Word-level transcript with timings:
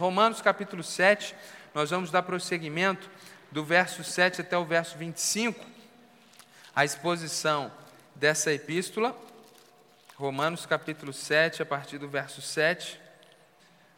Romanos 0.00 0.40
capítulo 0.40 0.82
7, 0.82 1.34
nós 1.74 1.90
vamos 1.90 2.10
dar 2.10 2.22
prosseguimento 2.22 3.10
do 3.52 3.62
verso 3.62 4.02
7 4.02 4.40
até 4.40 4.56
o 4.56 4.64
verso 4.64 4.96
25, 4.96 5.62
a 6.74 6.86
exposição 6.86 7.70
dessa 8.14 8.50
epístola. 8.50 9.14
Romanos 10.16 10.64
capítulo 10.64 11.12
7, 11.12 11.60
a 11.60 11.66
partir 11.66 11.98
do 11.98 12.08
verso 12.08 12.40
7. 12.40 12.98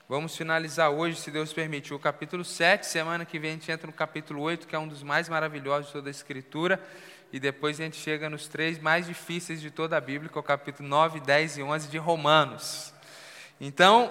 Vamos 0.09 0.37
finalizar 0.37 0.91
hoje, 0.91 1.21
se 1.21 1.30
Deus 1.30 1.53
permitir, 1.53 1.95
o 1.95 2.01
capítulo 2.01 2.45
7. 2.45 2.84
Semana 2.84 3.25
que 3.25 3.39
vem 3.39 3.50
a 3.50 3.55
gente 3.55 3.71
entra 3.71 3.87
no 3.87 3.93
capítulo 3.93 4.43
8, 4.43 4.66
que 4.66 4.75
é 4.75 4.79
um 4.80 4.89
dos 4.89 5.05
mais 5.05 5.29
maravilhosos 5.29 5.87
de 5.87 5.93
toda 5.93 6.11
a 6.11 6.11
Escritura. 6.11 6.84
E 7.32 7.39
depois 7.39 7.79
a 7.79 7.84
gente 7.84 7.96
chega 7.96 8.29
nos 8.29 8.48
três 8.48 8.77
mais 8.80 9.07
difíceis 9.07 9.61
de 9.61 9.71
toda 9.71 9.96
a 9.96 10.00
Bíblia, 10.00 10.29
que 10.29 10.37
é 10.37 10.41
o 10.41 10.43
capítulo 10.43 10.89
9, 10.89 11.21
10 11.21 11.59
e 11.59 11.62
11 11.62 11.87
de 11.87 11.96
Romanos. 11.96 12.93
Então, 13.61 14.11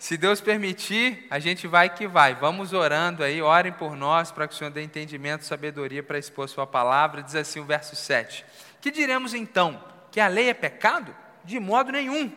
se 0.00 0.16
Deus 0.16 0.40
permitir, 0.40 1.26
a 1.28 1.38
gente 1.38 1.66
vai 1.66 1.90
que 1.90 2.08
vai. 2.08 2.34
Vamos 2.34 2.72
orando 2.72 3.22
aí, 3.22 3.42
orem 3.42 3.70
por 3.70 3.94
nós 3.94 4.32
para 4.32 4.48
que 4.48 4.54
o 4.54 4.56
Senhor 4.56 4.70
dê 4.70 4.82
entendimento, 4.82 5.44
sabedoria 5.44 6.02
para 6.02 6.18
expor 6.18 6.48
Sua 6.48 6.66
palavra. 6.66 7.22
Diz 7.22 7.34
assim 7.34 7.60
o 7.60 7.66
verso 7.66 7.94
7: 7.94 8.42
Que 8.80 8.90
diremos 8.90 9.34
então? 9.34 9.84
Que 10.10 10.18
a 10.18 10.26
lei 10.26 10.48
é 10.48 10.54
pecado? 10.54 11.14
De 11.44 11.60
modo 11.60 11.92
nenhum. 11.92 12.32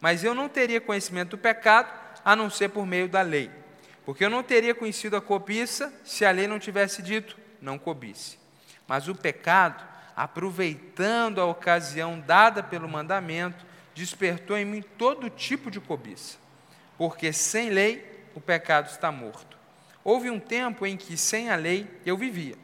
Mas 0.00 0.24
eu 0.24 0.34
não 0.34 0.48
teria 0.48 0.80
conhecimento 0.80 1.30
do 1.30 1.38
pecado 1.38 1.88
a 2.24 2.34
não 2.34 2.50
ser 2.50 2.70
por 2.70 2.84
meio 2.84 3.08
da 3.08 3.22
lei. 3.22 3.52
Porque 4.04 4.24
eu 4.24 4.30
não 4.30 4.42
teria 4.42 4.74
conhecido 4.74 5.14
a 5.14 5.20
cobiça 5.20 5.94
se 6.02 6.24
a 6.24 6.32
lei 6.32 6.48
não 6.48 6.58
tivesse 6.58 7.02
dito, 7.02 7.38
não 7.62 7.78
cobisse. 7.78 8.36
Mas 8.88 9.06
o 9.06 9.14
pecado, 9.14 9.84
aproveitando 10.16 11.40
a 11.40 11.46
ocasião 11.46 12.18
dada 12.18 12.64
pelo 12.64 12.88
mandamento, 12.88 13.64
despertou 13.94 14.58
em 14.58 14.64
mim 14.64 14.82
todo 14.82 15.30
tipo 15.30 15.70
de 15.70 15.78
cobiça 15.78 16.44
porque 16.96 17.32
sem 17.32 17.70
lei 17.70 18.26
o 18.34 18.40
pecado 18.40 18.88
está 18.88 19.10
morto. 19.10 19.56
Houve 20.04 20.30
um 20.30 20.38
tempo 20.38 20.86
em 20.86 20.96
que 20.96 21.16
sem 21.16 21.50
a 21.50 21.56
lei 21.56 21.86
eu 22.04 22.16
vivia, 22.16 22.54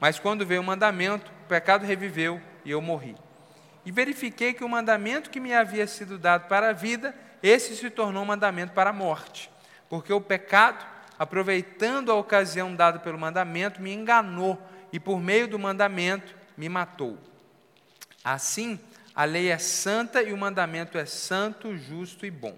mas 0.00 0.18
quando 0.18 0.46
veio 0.46 0.60
o 0.60 0.64
mandamento, 0.64 1.30
o 1.44 1.48
pecado 1.48 1.86
reviveu 1.86 2.40
e 2.64 2.70
eu 2.70 2.80
morri. 2.80 3.14
E 3.84 3.92
verifiquei 3.92 4.52
que 4.52 4.64
o 4.64 4.68
mandamento 4.68 5.30
que 5.30 5.40
me 5.40 5.54
havia 5.54 5.86
sido 5.86 6.18
dado 6.18 6.48
para 6.48 6.70
a 6.70 6.72
vida, 6.72 7.14
esse 7.42 7.76
se 7.76 7.88
tornou 7.88 8.22
um 8.22 8.26
mandamento 8.26 8.72
para 8.72 8.90
a 8.90 8.92
morte, 8.92 9.50
porque 9.88 10.12
o 10.12 10.20
pecado, 10.20 10.84
aproveitando 11.18 12.10
a 12.10 12.14
ocasião 12.14 12.74
dada 12.74 12.98
pelo 12.98 13.18
mandamento, 13.18 13.80
me 13.80 13.92
enganou 13.92 14.60
e 14.92 14.98
por 14.98 15.20
meio 15.20 15.48
do 15.48 15.58
mandamento 15.58 16.34
me 16.56 16.68
matou. 16.68 17.16
Assim, 18.24 18.78
a 19.14 19.24
lei 19.24 19.50
é 19.50 19.58
santa 19.58 20.22
e 20.22 20.32
o 20.32 20.36
mandamento 20.36 20.98
é 20.98 21.06
santo, 21.06 21.76
justo 21.76 22.26
e 22.26 22.30
bom. 22.30 22.56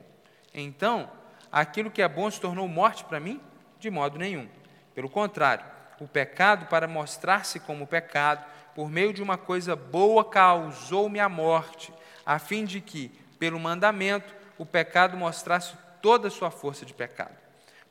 Então, 0.53 1.11
aquilo 1.51 1.91
que 1.91 2.03
é 2.03 2.09
bom 2.09 2.31
se 2.31 2.41
tornou 2.41 2.67
morte 2.69 3.05
para 3.05 3.21
mim? 3.21 3.41
De 3.79 3.91
modo 3.91 4.19
nenhum. 4.19 4.49
Pelo 4.95 5.09
contrário, 5.09 5.65
o 6.01 6.09
pecado, 6.09 6.67
para 6.67 6.89
mostrar-se 6.89 7.61
como 7.61 7.87
pecado, 7.87 8.45
por 8.75 8.91
meio 8.91 9.13
de 9.13 9.23
uma 9.23 9.37
coisa 9.37 9.77
boa, 9.77 10.25
causou-me 10.25 11.21
a 11.21 11.29
morte, 11.29 11.93
a 12.25 12.39
fim 12.39 12.65
de 12.65 12.81
que, 12.81 13.09
pelo 13.39 13.59
mandamento, 13.59 14.35
o 14.57 14.65
pecado 14.65 15.17
mostrasse 15.17 15.75
toda 16.01 16.29
a 16.29 16.31
sua 16.31 16.51
força 16.51 16.85
de 16.87 16.95
pecado. 16.95 17.37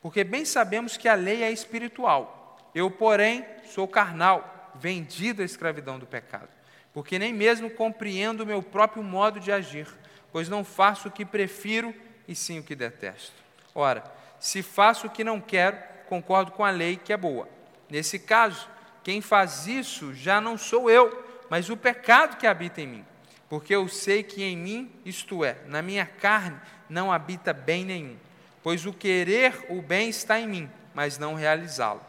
Porque 0.02 0.23
bem 0.23 0.46
sabemos 0.46 0.98
que 0.98 1.08
a 1.08 1.14
lei 1.16 1.44
é 1.44 1.52
espiritual. 1.52 2.58
Eu, 2.73 2.90
porém, 2.90 3.46
sou 3.66 3.88
carnal, 3.88 4.72
vendido 4.76 5.42
à 5.42 5.46
escravidão 5.46 6.00
do 6.00 6.06
pecado. 6.06 6.50
Porque 6.94 7.20
nem 7.20 7.34
mesmo 7.34 7.70
compreendo 7.70 8.42
o 8.42 8.46
meu 8.46 8.64
próprio 8.64 9.04
modo 9.04 9.40
de 9.40 9.52
agir, 9.52 9.88
pois 10.32 10.48
não 10.48 10.64
faço 10.64 11.08
o 11.08 11.12
que 11.12 11.26
prefiro, 11.26 11.94
e 12.28 12.36
sim 12.36 12.60
o 12.60 12.64
que 12.64 12.76
detesto. 12.76 13.48
Ora, 13.73 14.03
se 14.39 14.62
faço 14.62 15.08
o 15.08 15.09
que 15.09 15.23
não 15.23 15.39
quero, 15.39 15.78
concordo 16.08 16.52
com 16.52 16.64
a 16.64 16.70
lei 16.70 16.98
que 16.98 17.14
é 17.14 17.17
boa. 17.17 17.48
Nesse 17.89 18.20
caso, 18.20 18.67
quem 19.03 19.22
faz 19.22 19.67
isso 19.67 20.14
já 20.14 20.39
não 20.39 20.58
sou 20.58 20.89
eu, 20.89 21.26
mas 21.50 21.70
o 21.70 21.78
pecado 21.78 22.38
que 22.38 22.48
habita 22.48 22.81
em 22.81 22.88
mim. 22.88 23.05
Porque 23.49 23.73
eu 23.73 23.88
sei 23.88 24.21
que 24.21 24.44
em 24.44 24.55
mim, 24.55 24.92
isto 25.04 25.44
é, 25.44 25.58
na 25.66 25.82
minha 25.82 26.05
carne, 26.05 26.60
não 26.88 27.11
habita 27.11 27.52
bem 27.52 27.83
nenhum. 27.83 28.17
Pois 28.61 28.86
o 28.86 28.94
querer 28.94 29.66
o 29.70 29.82
bem 29.82 30.10
está 30.10 30.39
em 30.39 30.48
mim, 30.48 30.70
mas 30.94 31.17
não 31.17 31.33
realizá-lo. 31.33 32.02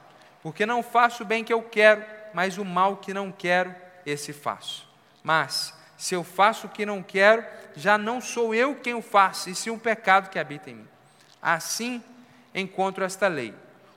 Porque 0.43 0.67
não 0.67 0.83
faço 0.83 1.23
o 1.23 1.27
bem 1.27 1.43
que 1.43 1.53
eu 1.53 1.63
quero, 1.63 2.05
mas 2.35 2.59
o 2.59 2.65
mal 2.65 2.97
que 2.97 3.15
não 3.15 3.33
quero, 3.33 3.75
esse 4.05 4.33
faço. 4.33 4.89
Mas, 5.23 5.75
se 5.97 6.15
eu 6.15 6.25
faço 6.25 6.67
o 6.67 6.71
que 6.71 6.85
não 6.85 7.03
quero, 7.03 7.45
já 7.75 7.97
não 7.97 8.21
sou 8.21 8.55
eu 8.55 8.75
quem 8.75 8.95
o 8.95 9.03
faço, 9.03 9.49
e 9.49 9.55
sim 9.55 9.71
o 9.71 9.79
pecado 9.79 10.29
que 10.29 10.39
habita 10.39 10.71
em 10.71 10.75
mim. 10.75 10.89
Assim 11.41 12.03
encontro 12.55 13.05
esta 13.05 13.29
lei. 13.29 13.55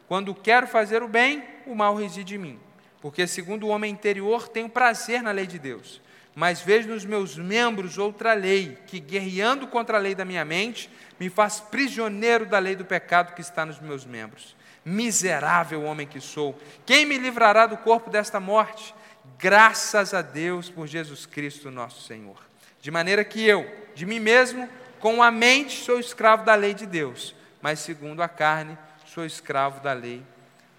Quando 0.08 0.36
quero 0.36 0.68
fazer 0.68 1.02
o 1.02 1.08
bem, 1.08 1.44
o 1.66 1.76
mal 1.76 1.96
reside 1.96 2.36
em 2.36 2.40
mim. 2.40 2.60
Porque, 3.02 3.28
segundo 3.28 3.68
o 3.68 3.70
homem 3.70 3.92
interior, 3.92 4.48
tenho 4.48 4.70
prazer 4.70 5.22
na 5.22 5.32
lei 5.32 5.48
de 5.48 5.60
Deus. 5.60 6.02
Mas 6.36 6.62
vejo 6.62 6.90
nos 6.90 7.06
meus 7.06 7.38
membros 7.38 7.98
outra 7.98 8.34
lei, 8.34 8.78
que, 8.88 9.00
guerreando 9.00 9.68
contra 9.68 9.98
a 9.98 10.00
lei 10.00 10.16
da 10.16 10.26
minha 10.26 10.44
mente, 10.44 10.90
me 11.20 11.30
faz 11.30 11.60
prisioneiro 11.60 12.46
da 12.46 12.60
lei 12.60 12.76
do 12.76 12.86
pecado 12.86 13.36
que 13.36 13.42
está 13.42 13.66
nos 13.66 13.80
meus 13.80 14.06
membros. 14.06 14.56
Miserável 14.84 15.84
homem 15.84 16.08
que 16.08 16.20
sou, 16.20 16.60
quem 16.86 17.06
me 17.06 17.18
livrará 17.18 17.66
do 17.66 17.78
corpo 17.78 18.10
desta 18.10 18.40
morte? 18.40 18.94
Graças 19.38 20.14
a 20.14 20.22
Deus 20.22 20.70
por 20.70 20.88
Jesus 20.88 21.26
Cristo, 21.26 21.72
nosso 21.72 22.02
Senhor. 22.02 22.38
De 22.82 22.92
maneira 22.92 23.24
que 23.24 23.42
eu, 23.44 23.70
de 23.96 24.06
mim 24.06 24.20
mesmo, 24.20 24.68
com 25.04 25.22
a 25.22 25.30
mente 25.30 25.84
sou 25.84 26.00
escravo 26.00 26.46
da 26.46 26.56
lei 26.56 26.74
de 26.74 26.86
Deus, 26.86 27.36
mas 27.62 27.80
segundo 27.80 28.24
a 28.24 28.30
carne 28.30 28.78
sou 29.06 29.26
escravo 29.26 29.82
da 29.82 29.92
lei 29.92 30.24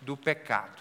do 0.00 0.16
pecado. 0.16 0.80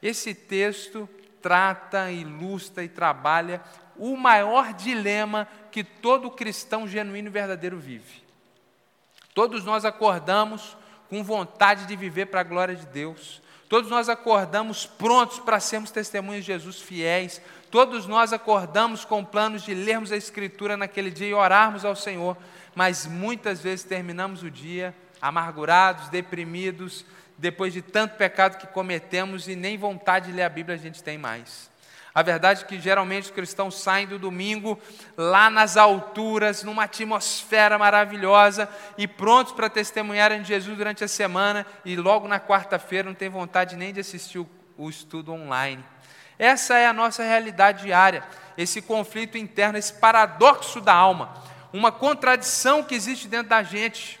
Esse 0.00 0.32
texto 0.32 1.08
trata, 1.42 2.12
ilustra 2.12 2.84
e 2.84 2.88
trabalha 2.88 3.60
o 3.96 4.16
maior 4.16 4.72
dilema 4.72 5.48
que 5.72 5.82
todo 5.82 6.30
cristão 6.30 6.86
genuíno 6.86 7.26
e 7.26 7.32
verdadeiro 7.32 7.80
vive. 7.80 8.22
Todos 9.34 9.64
nós 9.64 9.84
acordamos 9.84 10.76
com 11.10 11.24
vontade 11.24 11.86
de 11.86 11.96
viver 11.96 12.26
para 12.26 12.42
a 12.42 12.44
glória 12.44 12.76
de 12.76 12.86
Deus. 12.86 13.42
Todos 13.74 13.90
nós 13.90 14.08
acordamos 14.08 14.86
prontos 14.86 15.40
para 15.40 15.58
sermos 15.58 15.90
testemunhas 15.90 16.44
de 16.44 16.52
Jesus 16.52 16.80
fiéis. 16.80 17.42
Todos 17.70 18.06
nós 18.06 18.32
acordamos 18.32 19.04
com 19.04 19.24
planos 19.24 19.64
de 19.64 19.74
lermos 19.74 20.12
a 20.12 20.16
Escritura 20.16 20.76
naquele 20.76 21.10
dia 21.10 21.28
e 21.28 21.34
orarmos 21.34 21.84
ao 21.84 21.96
Senhor 21.96 22.36
mas 22.74 23.06
muitas 23.06 23.60
vezes 23.60 23.84
terminamos 23.84 24.42
o 24.42 24.50
dia 24.50 24.94
amargurados, 25.20 26.08
deprimidos, 26.08 27.04
depois 27.38 27.72
de 27.72 27.80
tanto 27.80 28.16
pecado 28.16 28.58
que 28.58 28.66
cometemos 28.66 29.48
e 29.48 29.56
nem 29.56 29.78
vontade 29.78 30.26
de 30.26 30.32
ler 30.32 30.42
a 30.42 30.48
Bíblia 30.48 30.76
a 30.76 30.78
gente 30.78 31.02
tem 31.02 31.16
mais. 31.16 31.70
A 32.14 32.22
verdade 32.22 32.62
é 32.62 32.66
que 32.66 32.78
geralmente 32.78 33.24
os 33.24 33.30
cristãos 33.30 33.80
saem 33.80 34.06
do 34.06 34.18
domingo 34.18 34.78
lá 35.16 35.50
nas 35.50 35.76
alturas, 35.76 36.62
numa 36.62 36.84
atmosfera 36.84 37.76
maravilhosa 37.76 38.68
e 38.96 39.08
prontos 39.08 39.52
para 39.52 39.68
testemunharem 39.68 40.42
de 40.42 40.48
Jesus 40.48 40.76
durante 40.76 41.02
a 41.02 41.08
semana 41.08 41.66
e 41.84 41.96
logo 41.96 42.28
na 42.28 42.38
quarta-feira 42.38 43.08
não 43.08 43.14
tem 43.14 43.28
vontade 43.28 43.74
nem 43.74 43.92
de 43.92 44.00
assistir 44.00 44.38
o, 44.38 44.48
o 44.78 44.88
estudo 44.88 45.32
online. 45.32 45.84
Essa 46.38 46.78
é 46.78 46.86
a 46.86 46.92
nossa 46.92 47.22
realidade 47.22 47.84
diária, 47.84 48.22
esse 48.56 48.80
conflito 48.80 49.36
interno, 49.36 49.76
esse 49.76 49.94
paradoxo 49.94 50.80
da 50.80 50.94
alma 50.94 51.42
uma 51.74 51.90
contradição 51.90 52.84
que 52.84 52.94
existe 52.94 53.26
dentro 53.26 53.48
da 53.48 53.60
gente, 53.60 54.20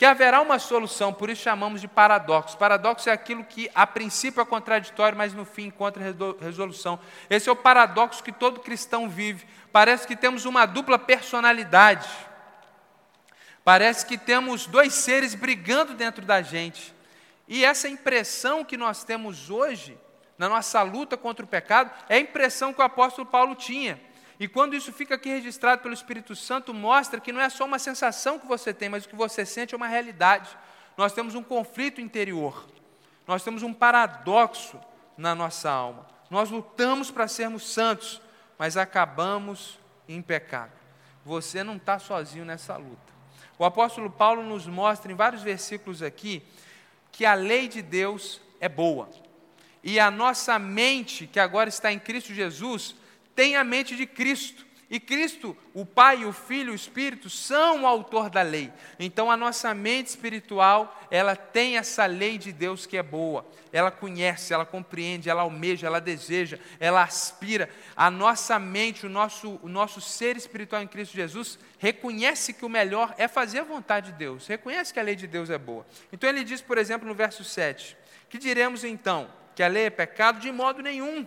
que 0.00 0.06
haverá 0.06 0.40
uma 0.40 0.58
solução, 0.58 1.12
por 1.12 1.28
isso 1.28 1.42
chamamos 1.42 1.78
de 1.78 1.86
paradoxo. 1.86 2.56
Paradoxo 2.56 3.10
é 3.10 3.12
aquilo 3.12 3.44
que 3.44 3.70
a 3.74 3.86
princípio 3.86 4.40
é 4.40 4.44
contraditório, 4.46 5.18
mas 5.18 5.34
no 5.34 5.44
fim 5.44 5.64
encontra 5.64 6.02
resolução. 6.40 6.98
Esse 7.28 7.50
é 7.50 7.52
o 7.52 7.56
paradoxo 7.56 8.24
que 8.24 8.32
todo 8.32 8.60
cristão 8.60 9.10
vive. 9.10 9.46
Parece 9.70 10.06
que 10.06 10.16
temos 10.16 10.46
uma 10.46 10.64
dupla 10.64 10.98
personalidade. 10.98 12.08
Parece 13.62 14.06
que 14.06 14.16
temos 14.16 14.66
dois 14.66 14.94
seres 14.94 15.34
brigando 15.34 15.92
dentro 15.92 16.24
da 16.24 16.40
gente. 16.40 16.94
E 17.46 17.62
essa 17.62 17.86
impressão 17.86 18.64
que 18.64 18.78
nós 18.78 19.04
temos 19.04 19.50
hoje, 19.50 19.98
na 20.38 20.48
nossa 20.48 20.80
luta 20.80 21.14
contra 21.14 21.44
o 21.44 21.46
pecado, 21.46 21.90
é 22.08 22.16
a 22.16 22.20
impressão 22.20 22.72
que 22.72 22.80
o 22.80 22.84
apóstolo 22.84 23.26
Paulo 23.26 23.54
tinha. 23.54 24.00
E 24.40 24.48
quando 24.48 24.74
isso 24.74 24.90
fica 24.90 25.16
aqui 25.16 25.28
registrado 25.28 25.82
pelo 25.82 25.92
Espírito 25.92 26.34
Santo, 26.34 26.72
mostra 26.72 27.20
que 27.20 27.30
não 27.30 27.42
é 27.42 27.50
só 27.50 27.66
uma 27.66 27.78
sensação 27.78 28.38
que 28.38 28.46
você 28.46 28.72
tem, 28.72 28.88
mas 28.88 29.04
o 29.04 29.08
que 29.10 29.14
você 29.14 29.44
sente 29.44 29.74
é 29.74 29.76
uma 29.76 29.86
realidade. 29.86 30.48
Nós 30.96 31.12
temos 31.12 31.34
um 31.34 31.42
conflito 31.42 32.00
interior, 32.00 32.66
nós 33.26 33.44
temos 33.44 33.62
um 33.62 33.74
paradoxo 33.74 34.80
na 35.14 35.34
nossa 35.34 35.70
alma. 35.70 36.06
Nós 36.30 36.50
lutamos 36.50 37.10
para 37.10 37.28
sermos 37.28 37.70
santos, 37.70 38.22
mas 38.58 38.78
acabamos 38.78 39.78
em 40.08 40.22
pecado. 40.22 40.72
Você 41.22 41.62
não 41.62 41.76
está 41.76 41.98
sozinho 41.98 42.46
nessa 42.46 42.78
luta. 42.78 43.12
O 43.58 43.64
apóstolo 43.64 44.10
Paulo 44.10 44.42
nos 44.42 44.66
mostra 44.66 45.12
em 45.12 45.14
vários 45.14 45.42
versículos 45.42 46.02
aqui 46.02 46.42
que 47.12 47.26
a 47.26 47.34
lei 47.34 47.68
de 47.68 47.82
Deus 47.82 48.40
é 48.58 48.70
boa. 48.70 49.10
E 49.84 50.00
a 50.00 50.10
nossa 50.10 50.58
mente, 50.58 51.26
que 51.26 51.38
agora 51.38 51.68
está 51.68 51.92
em 51.92 51.98
Cristo 51.98 52.32
Jesus, 52.32 52.94
tem 53.40 53.56
a 53.56 53.64
mente 53.64 53.96
de 53.96 54.04
Cristo. 54.04 54.66
E 54.90 55.00
Cristo, 55.00 55.56
o 55.72 55.86
Pai, 55.86 56.26
o 56.26 56.32
Filho, 56.32 56.72
o 56.72 56.74
Espírito 56.74 57.30
são 57.30 57.84
o 57.84 57.86
autor 57.86 58.28
da 58.28 58.42
lei. 58.42 58.70
Então 58.98 59.30
a 59.30 59.36
nossa 59.36 59.72
mente 59.72 60.08
espiritual, 60.08 61.00
ela 61.10 61.34
tem 61.34 61.78
essa 61.78 62.04
lei 62.04 62.36
de 62.36 62.52
Deus 62.52 62.84
que 62.84 62.98
é 62.98 63.02
boa. 63.02 63.50
Ela 63.72 63.90
conhece, 63.90 64.52
ela 64.52 64.66
compreende, 64.66 65.30
ela 65.30 65.40
almeja, 65.40 65.86
ela 65.86 66.02
deseja, 66.02 66.58
ela 66.78 67.02
aspira. 67.02 67.70
A 67.96 68.10
nossa 68.10 68.58
mente, 68.58 69.06
o 69.06 69.08
nosso, 69.08 69.58
o 69.62 69.70
nosso 69.70 70.02
ser 70.02 70.36
espiritual 70.36 70.82
em 70.82 70.86
Cristo 70.86 71.14
Jesus, 71.14 71.58
reconhece 71.78 72.52
que 72.52 72.66
o 72.66 72.68
melhor 72.68 73.14
é 73.16 73.26
fazer 73.26 73.60
a 73.60 73.64
vontade 73.64 74.12
de 74.12 74.18
Deus. 74.18 74.46
Reconhece 74.46 74.92
que 74.92 75.00
a 75.00 75.02
lei 75.02 75.16
de 75.16 75.26
Deus 75.26 75.48
é 75.48 75.56
boa. 75.56 75.86
Então 76.12 76.28
ele 76.28 76.44
diz, 76.44 76.60
por 76.60 76.76
exemplo, 76.76 77.08
no 77.08 77.14
verso 77.14 77.42
7, 77.42 77.96
que 78.28 78.36
diremos 78.36 78.84
então? 78.84 79.30
Que 79.54 79.62
a 79.62 79.68
lei 79.68 79.86
é 79.86 79.90
pecado? 79.90 80.40
De 80.40 80.52
modo 80.52 80.82
nenhum. 80.82 81.26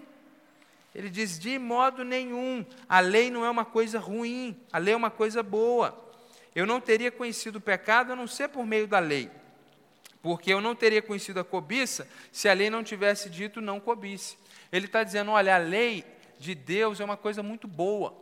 Ele 0.93 1.09
diz: 1.09 1.39
de 1.39 1.57
modo 1.57 2.03
nenhum, 2.03 2.65
a 2.87 2.99
lei 2.99 3.29
não 3.29 3.43
é 3.43 3.49
uma 3.49 3.65
coisa 3.65 3.99
ruim, 3.99 4.57
a 4.71 4.77
lei 4.77 4.93
é 4.93 4.97
uma 4.97 5.11
coisa 5.11 5.41
boa. 5.41 5.99
Eu 6.53 6.67
não 6.67 6.79
teria 6.79 7.11
conhecido 7.11 7.57
o 7.57 7.61
pecado 7.61 8.13
a 8.13 8.15
não 8.15 8.27
ser 8.27 8.49
por 8.49 8.65
meio 8.65 8.87
da 8.87 8.99
lei, 8.99 9.29
porque 10.21 10.53
eu 10.53 10.61
não 10.61 10.75
teria 10.75 11.01
conhecido 11.01 11.39
a 11.39 11.43
cobiça 11.43 12.07
se 12.31 12.47
a 12.47 12.53
lei 12.53 12.69
não 12.69 12.83
tivesse 12.83 13.29
dito 13.29 13.59
não 13.59 13.79
cobice. 13.79 14.37
Ele 14.71 14.85
está 14.85 15.03
dizendo: 15.03 15.31
olha, 15.31 15.55
a 15.55 15.59
lei 15.59 16.05
de 16.37 16.53
Deus 16.53 16.99
é 16.99 17.05
uma 17.05 17.17
coisa 17.17 17.41
muito 17.41 17.67
boa, 17.67 18.15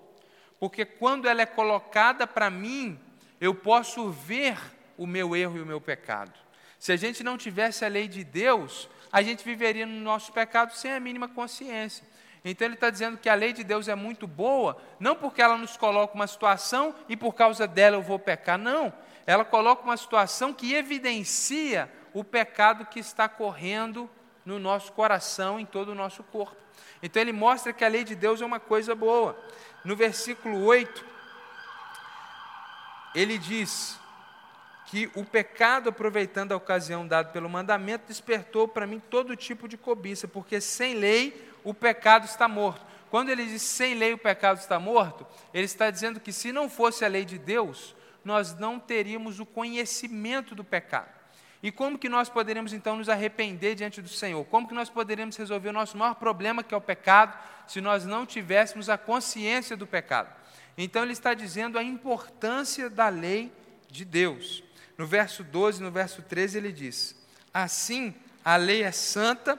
porque 0.59 0.85
quando 0.85 1.27
ela 1.27 1.41
é 1.41 1.45
colocada 1.45 2.25
para 2.25 2.49
mim, 2.49 2.97
eu 3.39 3.53
posso 3.53 4.09
ver 4.09 4.57
o 4.97 5.05
meu 5.05 5.35
erro 5.35 5.57
e 5.57 5.61
o 5.61 5.65
meu 5.65 5.81
pecado. 5.81 6.39
Se 6.79 6.91
a 6.91 6.95
gente 6.95 7.23
não 7.23 7.37
tivesse 7.37 7.83
a 7.83 7.87
lei 7.87 8.07
de 8.07 8.23
Deus, 8.23 8.89
a 9.11 9.21
gente 9.21 9.43
viveria 9.43 9.85
no 9.85 9.99
nosso 9.99 10.31
pecado 10.31 10.73
sem 10.73 10.91
a 10.91 10.99
mínima 10.99 11.27
consciência. 11.27 12.05
Então 12.43 12.65
ele 12.65 12.73
está 12.73 12.89
dizendo 12.89 13.17
que 13.17 13.29
a 13.29 13.35
lei 13.35 13.53
de 13.53 13.63
Deus 13.63 13.87
é 13.87 13.93
muito 13.93 14.25
boa, 14.25 14.75
não 14.99 15.15
porque 15.15 15.41
ela 15.41 15.57
nos 15.57 15.77
coloca 15.77 16.15
uma 16.15 16.25
situação 16.25 16.95
e 17.07 17.15
por 17.15 17.33
causa 17.33 17.67
dela 17.67 17.97
eu 17.97 18.01
vou 18.01 18.17
pecar, 18.17 18.57
não. 18.57 18.91
Ela 19.27 19.45
coloca 19.45 19.83
uma 19.83 19.95
situação 19.95 20.51
que 20.51 20.73
evidencia 20.73 21.91
o 22.13 22.23
pecado 22.23 22.85
que 22.85 22.99
está 22.99 23.29
correndo 23.29 24.09
no 24.43 24.57
nosso 24.57 24.91
coração, 24.91 25.59
em 25.59 25.65
todo 25.65 25.89
o 25.89 25.95
nosso 25.95 26.23
corpo. 26.23 26.57
Então 27.03 27.21
ele 27.21 27.31
mostra 27.31 27.71
que 27.71 27.85
a 27.85 27.87
lei 27.87 28.03
de 28.03 28.15
Deus 28.15 28.41
é 28.41 28.45
uma 28.45 28.59
coisa 28.59 28.95
boa. 28.95 29.37
No 29.85 29.95
versículo 29.95 30.63
8, 30.65 31.05
ele 33.13 33.37
diz 33.37 34.00
que 34.91 35.09
o 35.15 35.23
pecado, 35.23 35.87
aproveitando 35.87 36.51
a 36.51 36.57
ocasião 36.57 37.07
dada 37.07 37.29
pelo 37.29 37.49
mandamento, 37.49 38.09
despertou 38.09 38.67
para 38.67 38.85
mim 38.85 39.01
todo 39.09 39.37
tipo 39.37 39.65
de 39.65 39.77
cobiça, 39.77 40.27
porque 40.27 40.59
sem 40.59 40.95
lei 40.95 41.49
o 41.63 41.73
pecado 41.73 42.25
está 42.25 42.45
morto. 42.45 42.85
Quando 43.09 43.29
ele 43.29 43.45
diz 43.45 43.61
sem 43.61 43.93
lei 43.93 44.11
o 44.11 44.17
pecado 44.17 44.57
está 44.57 44.77
morto, 44.77 45.25
ele 45.53 45.63
está 45.63 45.89
dizendo 45.89 46.19
que 46.19 46.33
se 46.33 46.51
não 46.51 46.69
fosse 46.69 47.05
a 47.05 47.07
lei 47.07 47.23
de 47.23 47.37
Deus, 47.37 47.95
nós 48.21 48.53
não 48.59 48.77
teríamos 48.77 49.39
o 49.39 49.45
conhecimento 49.45 50.53
do 50.53 50.63
pecado. 50.63 51.09
E 51.63 51.71
como 51.71 51.97
que 51.97 52.09
nós 52.09 52.27
poderíamos 52.27 52.73
então 52.73 52.97
nos 52.97 53.07
arrepender 53.07 53.75
diante 53.75 54.01
do 54.01 54.09
Senhor? 54.09 54.43
Como 54.47 54.67
que 54.67 54.73
nós 54.73 54.89
poderíamos 54.89 55.37
resolver 55.37 55.69
o 55.69 55.73
nosso 55.73 55.97
maior 55.97 56.15
problema, 56.15 56.63
que 56.63 56.73
é 56.73 56.77
o 56.77 56.81
pecado, 56.81 57.39
se 57.65 57.79
nós 57.79 58.05
não 58.05 58.25
tivéssemos 58.25 58.89
a 58.89 58.97
consciência 58.97 59.77
do 59.77 59.87
pecado? 59.87 60.27
Então 60.77 61.01
ele 61.03 61.13
está 61.13 61.33
dizendo 61.33 61.79
a 61.79 61.83
importância 61.83 62.89
da 62.89 63.07
lei 63.07 63.53
de 63.89 64.03
Deus. 64.03 64.69
No 65.01 65.07
verso 65.07 65.43
12, 65.43 65.81
no 65.81 65.89
verso 65.89 66.21
13, 66.21 66.59
ele 66.59 66.71
diz: 66.71 67.15
Assim, 67.51 68.13
a 68.45 68.55
lei 68.55 68.83
é 68.83 68.91
santa 68.91 69.57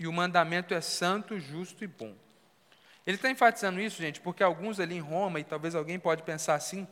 e 0.00 0.04
o 0.08 0.12
mandamento 0.12 0.74
é 0.74 0.80
santo, 0.80 1.38
justo 1.38 1.84
e 1.84 1.86
bom. 1.86 2.12
Ele 3.06 3.14
está 3.14 3.30
enfatizando 3.30 3.80
isso, 3.80 4.02
gente, 4.02 4.20
porque 4.20 4.42
alguns 4.42 4.80
ali 4.80 4.96
em 4.96 5.00
Roma, 5.00 5.38
e 5.38 5.44
talvez 5.44 5.76
alguém 5.76 5.96
pode 5.96 6.24
pensar 6.24 6.56
assim, 6.56 6.88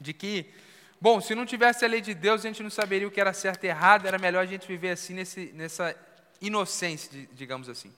de 0.00 0.12
que, 0.12 0.46
bom, 1.00 1.20
se 1.20 1.34
não 1.34 1.44
tivesse 1.44 1.84
a 1.84 1.88
lei 1.88 2.00
de 2.00 2.14
Deus, 2.14 2.42
a 2.44 2.48
gente 2.48 2.62
não 2.62 2.70
saberia 2.70 3.08
o 3.08 3.10
que 3.10 3.20
era 3.20 3.32
certo 3.32 3.64
e 3.64 3.66
errado, 3.66 4.06
era 4.06 4.16
melhor 4.16 4.44
a 4.44 4.46
gente 4.46 4.68
viver 4.68 4.90
assim, 4.90 5.14
nesse, 5.14 5.50
nessa 5.56 5.96
inocência, 6.40 7.28
digamos 7.32 7.68
assim. 7.68 7.92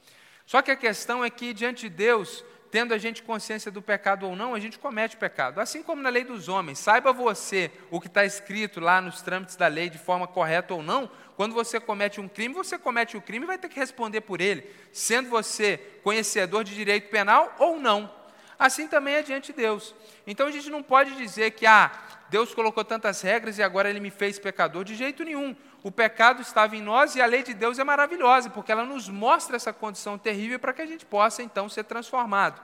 Só 0.47 0.63
que 0.63 0.71
a 0.71 0.77
questão 0.77 1.23
é 1.23 1.29
que, 1.29 1.53
diante 1.53 1.83
de 1.83 1.91
Deus, 1.91 2.43
tendo 2.71 2.95
a 2.95 2.99
gente 2.99 3.23
consciência 3.23 3.71
do 3.71 3.83
pecado 3.83 4.27
ou 4.27 4.37
não, 4.37 4.55
a 4.55 4.61
gente 4.61 4.79
comete 4.79 5.17
pecado. 5.17 5.61
Assim 5.61 5.83
como 5.83 6.03
na 6.03 6.09
lei 6.09 6.25
dos 6.25 6.49
homens. 6.49 6.79
Saiba 6.79 7.13
você 7.13 7.71
o 7.91 8.01
que 8.01 8.07
está 8.07 8.25
escrito 8.25 8.81
lá 8.81 9.01
nos 9.01 9.21
trâmites 9.23 9.57
da 9.57 9.67
lei 9.67 9.91
de 9.91 9.99
forma 9.99 10.27
correta 10.27 10.75
ou 10.75 10.83
não. 10.83 11.11
Quando 11.37 11.55
você 11.55 11.81
comete 11.81 12.21
um 12.21 12.29
crime, 12.29 12.55
você 12.55 12.79
comete 12.79 13.17
o 13.17 13.23
crime 13.23 13.45
e 13.45 13.47
vai 13.47 13.59
ter 13.59 13.69
que 13.69 13.81
responder 13.81 14.21
por 14.21 14.41
ele, 14.41 14.65
sendo 14.93 15.31
você 15.31 15.79
conhecedor 16.03 16.63
de 16.63 16.75
direito 16.75 17.11
penal 17.11 17.55
ou 17.59 17.81
não. 17.81 18.20
Assim 18.61 18.87
também 18.87 19.15
é 19.15 19.23
diante 19.23 19.55
de 19.55 19.57
Deus. 19.57 19.95
Então 20.27 20.47
a 20.47 20.51
gente 20.51 20.69
não 20.69 20.83
pode 20.83 21.17
dizer 21.17 21.53
que 21.53 21.65
ah, 21.65 21.91
Deus 22.29 22.53
colocou 22.53 22.85
tantas 22.85 23.23
regras 23.23 23.57
e 23.57 23.63
agora 23.63 23.89
ele 23.89 24.01
me 24.01 24.11
fez 24.11 24.39
pecador. 24.39 24.85
De 24.85 24.95
jeito 24.95 25.25
nenhum. 25.25 25.57
O 25.83 25.91
pecado 25.91 26.43
estava 26.43 26.77
em 26.77 26.83
nós 26.83 27.17
e 27.17 27.23
a 27.23 27.27
lei 27.27 27.43
de 27.43 27.55
Deus 27.55 27.79
é 27.79 27.85
maravilhosa, 27.85 28.51
porque 28.51 28.71
ela 28.71 28.85
nos 28.85 29.09
mostra 29.09 29.57
essa 29.57 29.73
condição 29.73 30.19
terrível 30.19 30.59
para 30.59 30.75
que 30.75 30.83
a 30.83 30.87
gente 30.87 31.07
possa 31.07 31.43
então 31.43 31.71
ser 31.71 31.85
transformado. 31.85 32.61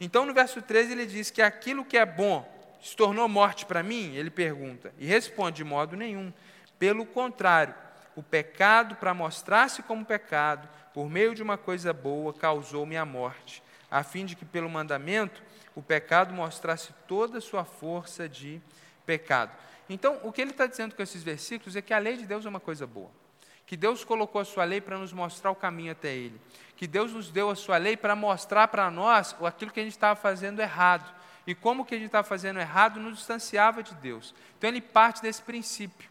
Então 0.00 0.26
no 0.26 0.34
verso 0.34 0.60
13 0.60 0.90
ele 0.90 1.06
diz 1.06 1.30
que 1.30 1.40
aquilo 1.40 1.84
que 1.84 1.96
é 1.96 2.04
bom 2.04 2.44
se 2.82 2.96
tornou 2.96 3.28
morte 3.28 3.66
para 3.66 3.84
mim? 3.84 4.16
Ele 4.16 4.30
pergunta. 4.30 4.92
E 4.98 5.06
responde 5.06 5.58
de 5.58 5.64
modo 5.64 5.96
nenhum. 5.96 6.32
Pelo 6.76 7.06
contrário, 7.06 7.72
o 8.16 8.22
pecado, 8.22 8.96
para 8.96 9.14
mostrar-se 9.14 9.80
como 9.84 10.04
pecado, 10.04 10.68
por 10.92 11.08
meio 11.08 11.36
de 11.36 11.42
uma 11.42 11.56
coisa 11.56 11.92
boa, 11.92 12.34
causou-me 12.34 12.96
a 12.96 13.04
morte 13.04 13.62
a 13.96 14.02
fim 14.02 14.26
de 14.26 14.36
que 14.36 14.44
pelo 14.44 14.68
mandamento 14.68 15.42
o 15.74 15.82
pecado 15.82 16.34
mostrasse 16.34 16.92
toda 17.08 17.38
a 17.38 17.40
sua 17.40 17.64
força 17.64 18.28
de 18.28 18.60
pecado. 19.06 19.52
Então, 19.88 20.20
o 20.22 20.30
que 20.30 20.42
ele 20.42 20.50
está 20.50 20.66
dizendo 20.66 20.94
com 20.94 21.02
esses 21.02 21.22
versículos 21.22 21.76
é 21.76 21.80
que 21.80 21.94
a 21.94 21.98
lei 21.98 22.18
de 22.18 22.26
Deus 22.26 22.44
é 22.44 22.48
uma 22.48 22.60
coisa 22.60 22.86
boa. 22.86 23.10
Que 23.64 23.74
Deus 23.74 24.04
colocou 24.04 24.40
a 24.40 24.44
sua 24.44 24.64
lei 24.64 24.82
para 24.82 24.98
nos 24.98 25.14
mostrar 25.14 25.50
o 25.50 25.54
caminho 25.54 25.92
até 25.92 26.14
Ele. 26.14 26.38
Que 26.76 26.86
Deus 26.86 27.10
nos 27.12 27.30
deu 27.30 27.48
a 27.48 27.56
sua 27.56 27.78
lei 27.78 27.96
para 27.96 28.14
mostrar 28.14 28.68
para 28.68 28.90
nós 28.90 29.34
aquilo 29.42 29.70
que 29.70 29.80
a 29.80 29.82
gente 29.82 29.92
estava 29.92 30.14
fazendo 30.14 30.60
errado. 30.60 31.10
E 31.46 31.54
como 31.54 31.84
que 31.84 31.94
a 31.94 31.98
gente 31.98 32.08
estava 32.08 32.26
fazendo 32.26 32.60
errado 32.60 33.00
nos 33.00 33.16
distanciava 33.16 33.82
de 33.82 33.94
Deus. 33.94 34.34
Então 34.58 34.68
ele 34.68 34.82
parte 34.82 35.22
desse 35.22 35.40
princípio. 35.40 36.10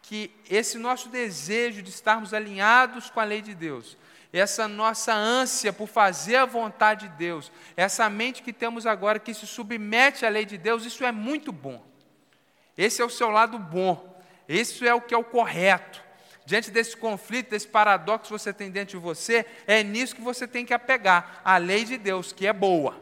Que 0.00 0.34
esse 0.48 0.78
nosso 0.78 1.10
desejo 1.10 1.82
de 1.82 1.90
estarmos 1.90 2.32
alinhados 2.32 3.10
com 3.10 3.20
a 3.20 3.24
lei 3.24 3.42
de 3.42 3.54
Deus 3.54 3.98
essa 4.32 4.68
nossa 4.68 5.14
ânsia 5.14 5.72
por 5.72 5.88
fazer 5.88 6.36
a 6.36 6.44
vontade 6.44 7.08
de 7.08 7.16
Deus, 7.16 7.50
essa 7.76 8.08
mente 8.10 8.42
que 8.42 8.52
temos 8.52 8.86
agora 8.86 9.18
que 9.18 9.32
se 9.32 9.46
submete 9.46 10.26
à 10.26 10.28
lei 10.28 10.44
de 10.44 10.58
Deus, 10.58 10.84
isso 10.84 11.04
é 11.04 11.12
muito 11.12 11.50
bom. 11.50 11.82
Esse 12.76 13.00
é 13.00 13.04
o 13.04 13.10
seu 13.10 13.30
lado 13.30 13.58
bom, 13.58 14.22
isso 14.48 14.84
é 14.84 14.94
o 14.94 15.00
que 15.00 15.14
é 15.14 15.18
o 15.18 15.24
correto. 15.24 16.02
Diante 16.44 16.70
desse 16.70 16.96
conflito, 16.96 17.50
desse 17.50 17.68
paradoxo 17.68 18.32
que 18.32 18.38
você 18.38 18.52
tem 18.52 18.70
dentro 18.70 18.98
de 18.98 19.04
você, 19.04 19.44
é 19.66 19.82
nisso 19.82 20.14
que 20.14 20.22
você 20.22 20.46
tem 20.46 20.64
que 20.64 20.72
apegar, 20.72 21.40
a 21.44 21.56
lei 21.58 21.84
de 21.84 21.98
Deus, 21.98 22.32
que 22.32 22.46
é 22.46 22.52
boa. 22.52 22.98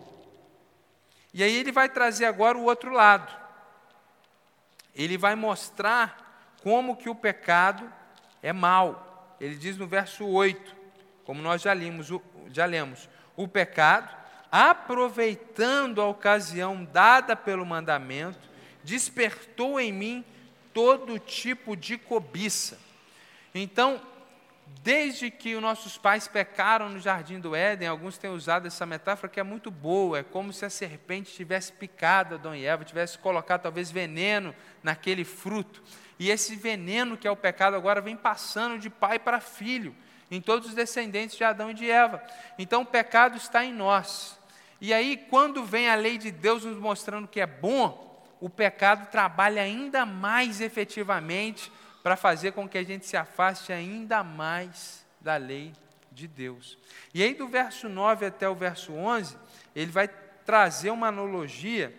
E 1.32 1.42
aí 1.42 1.54
ele 1.54 1.70
vai 1.70 1.88
trazer 1.88 2.24
agora 2.24 2.56
o 2.56 2.64
outro 2.64 2.90
lado. 2.90 3.32
Ele 4.94 5.18
vai 5.18 5.34
mostrar 5.34 6.56
como 6.62 6.96
que 6.96 7.10
o 7.10 7.14
pecado 7.14 7.92
é 8.42 8.52
mal. 8.52 9.36
Ele 9.38 9.54
diz 9.54 9.76
no 9.76 9.86
verso 9.86 10.26
8: 10.26 10.74
como 11.26 11.42
nós 11.42 11.60
já, 11.60 11.74
limos, 11.74 12.08
já 12.52 12.64
lemos, 12.64 13.08
o 13.36 13.48
pecado, 13.48 14.14
aproveitando 14.50 16.00
a 16.00 16.06
ocasião 16.06 16.84
dada 16.84 17.34
pelo 17.34 17.66
mandamento, 17.66 18.48
despertou 18.84 19.80
em 19.80 19.92
mim 19.92 20.24
todo 20.72 21.18
tipo 21.18 21.76
de 21.76 21.98
cobiça. 21.98 22.78
Então, 23.52 24.00
desde 24.84 25.30
que 25.30 25.56
os 25.56 25.60
nossos 25.62 25.98
pais 25.98 26.28
pecaram 26.28 26.88
no 26.88 27.00
jardim 27.00 27.40
do 27.40 27.56
Éden, 27.56 27.88
alguns 27.88 28.16
têm 28.16 28.30
usado 28.30 28.68
essa 28.68 28.86
metáfora 28.86 29.28
que 29.28 29.40
é 29.40 29.42
muito 29.42 29.68
boa, 29.68 30.20
é 30.20 30.22
como 30.22 30.52
se 30.52 30.64
a 30.64 30.70
serpente 30.70 31.34
tivesse 31.34 31.72
picado 31.72 32.36
Adão 32.36 32.54
e 32.54 32.64
Eva, 32.64 32.84
tivesse 32.84 33.18
colocado 33.18 33.62
talvez 33.62 33.90
veneno 33.90 34.54
naquele 34.80 35.24
fruto. 35.24 35.82
E 36.20 36.30
esse 36.30 36.54
veneno 36.54 37.16
que 37.16 37.26
é 37.26 37.30
o 37.30 37.36
pecado 37.36 37.74
agora 37.74 38.00
vem 38.00 38.16
passando 38.16 38.78
de 38.78 38.88
pai 38.88 39.18
para 39.18 39.40
filho 39.40 39.94
em 40.30 40.40
todos 40.40 40.68
os 40.68 40.74
descendentes 40.74 41.36
de 41.36 41.44
Adão 41.44 41.70
e 41.70 41.74
de 41.74 41.90
Eva. 41.90 42.22
Então 42.58 42.82
o 42.82 42.86
pecado 42.86 43.36
está 43.36 43.64
em 43.64 43.72
nós. 43.72 44.38
E 44.80 44.92
aí, 44.92 45.16
quando 45.16 45.64
vem 45.64 45.88
a 45.88 45.94
lei 45.94 46.18
de 46.18 46.30
Deus 46.30 46.64
nos 46.64 46.76
mostrando 46.76 47.28
que 47.28 47.40
é 47.40 47.46
bom, 47.46 48.24
o 48.40 48.50
pecado 48.50 49.10
trabalha 49.10 49.62
ainda 49.62 50.04
mais 50.04 50.60
efetivamente 50.60 51.72
para 52.02 52.16
fazer 52.16 52.52
com 52.52 52.68
que 52.68 52.76
a 52.76 52.84
gente 52.84 53.06
se 53.06 53.16
afaste 53.16 53.72
ainda 53.72 54.22
mais 54.22 55.04
da 55.20 55.36
lei 55.36 55.72
de 56.12 56.28
Deus. 56.28 56.76
E 57.14 57.22
aí, 57.22 57.34
do 57.34 57.48
verso 57.48 57.88
9 57.88 58.26
até 58.26 58.48
o 58.48 58.54
verso 58.54 58.92
11, 58.92 59.36
ele 59.74 59.90
vai 59.90 60.08
trazer 60.44 60.90
uma 60.90 61.08
analogia, 61.08 61.94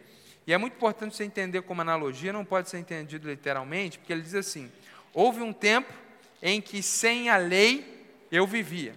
e 0.46 0.54
é 0.54 0.58
muito 0.58 0.76
importante 0.76 1.16
você 1.16 1.26
entender 1.26 1.62
como 1.64 1.82
analogia, 1.82 2.32
não 2.32 2.46
pode 2.46 2.70
ser 2.70 2.78
entendido 2.78 3.28
literalmente, 3.28 4.00
porque 4.00 4.14
ele 4.14 4.22
diz 4.22 4.36
assim: 4.36 4.72
houve 5.14 5.42
um 5.42 5.52
tempo 5.52 5.92
em 6.42 6.62
que 6.62 6.82
sem 6.82 7.30
a 7.30 7.38
lei 7.38 7.97
eu 8.32 8.46
vivia. 8.46 8.96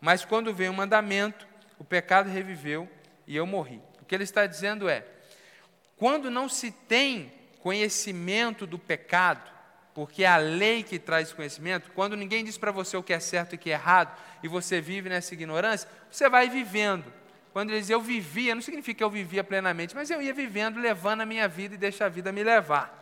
Mas 0.00 0.24
quando 0.24 0.54
veio 0.54 0.72
o 0.72 0.74
mandamento, 0.74 1.46
o 1.78 1.84
pecado 1.84 2.28
reviveu 2.28 2.88
e 3.26 3.36
eu 3.36 3.46
morri. 3.46 3.80
O 4.00 4.04
que 4.04 4.14
ele 4.14 4.24
está 4.24 4.46
dizendo 4.46 4.88
é: 4.88 5.04
quando 5.96 6.30
não 6.30 6.48
se 6.48 6.70
tem 6.70 7.32
conhecimento 7.60 8.66
do 8.66 8.78
pecado, 8.78 9.50
porque 9.94 10.24
é 10.24 10.28
a 10.28 10.36
lei 10.36 10.82
que 10.82 10.98
traz 10.98 11.32
conhecimento, 11.32 11.90
quando 11.94 12.16
ninguém 12.16 12.44
diz 12.44 12.56
para 12.56 12.70
você 12.70 12.96
o 12.96 13.02
que 13.02 13.12
é 13.12 13.20
certo 13.20 13.52
e 13.52 13.56
o 13.56 13.58
que 13.58 13.70
é 13.70 13.74
errado, 13.74 14.16
e 14.42 14.48
você 14.48 14.80
vive 14.80 15.08
nessa 15.08 15.34
ignorância, 15.34 15.88
você 16.10 16.28
vai 16.28 16.48
vivendo. 16.48 17.12
Quando 17.52 17.70
ele 17.70 17.80
diz 17.80 17.90
eu 17.90 18.00
vivia, 18.00 18.54
não 18.54 18.62
significa 18.62 18.98
que 18.98 19.04
eu 19.04 19.10
vivia 19.10 19.42
plenamente, 19.42 19.94
mas 19.94 20.10
eu 20.10 20.22
ia 20.22 20.32
vivendo, 20.32 20.78
levando 20.78 21.22
a 21.22 21.26
minha 21.26 21.48
vida 21.48 21.74
e 21.74 21.78
deixa 21.78 22.06
a 22.06 22.08
vida 22.08 22.30
me 22.30 22.44
levar. 22.44 22.96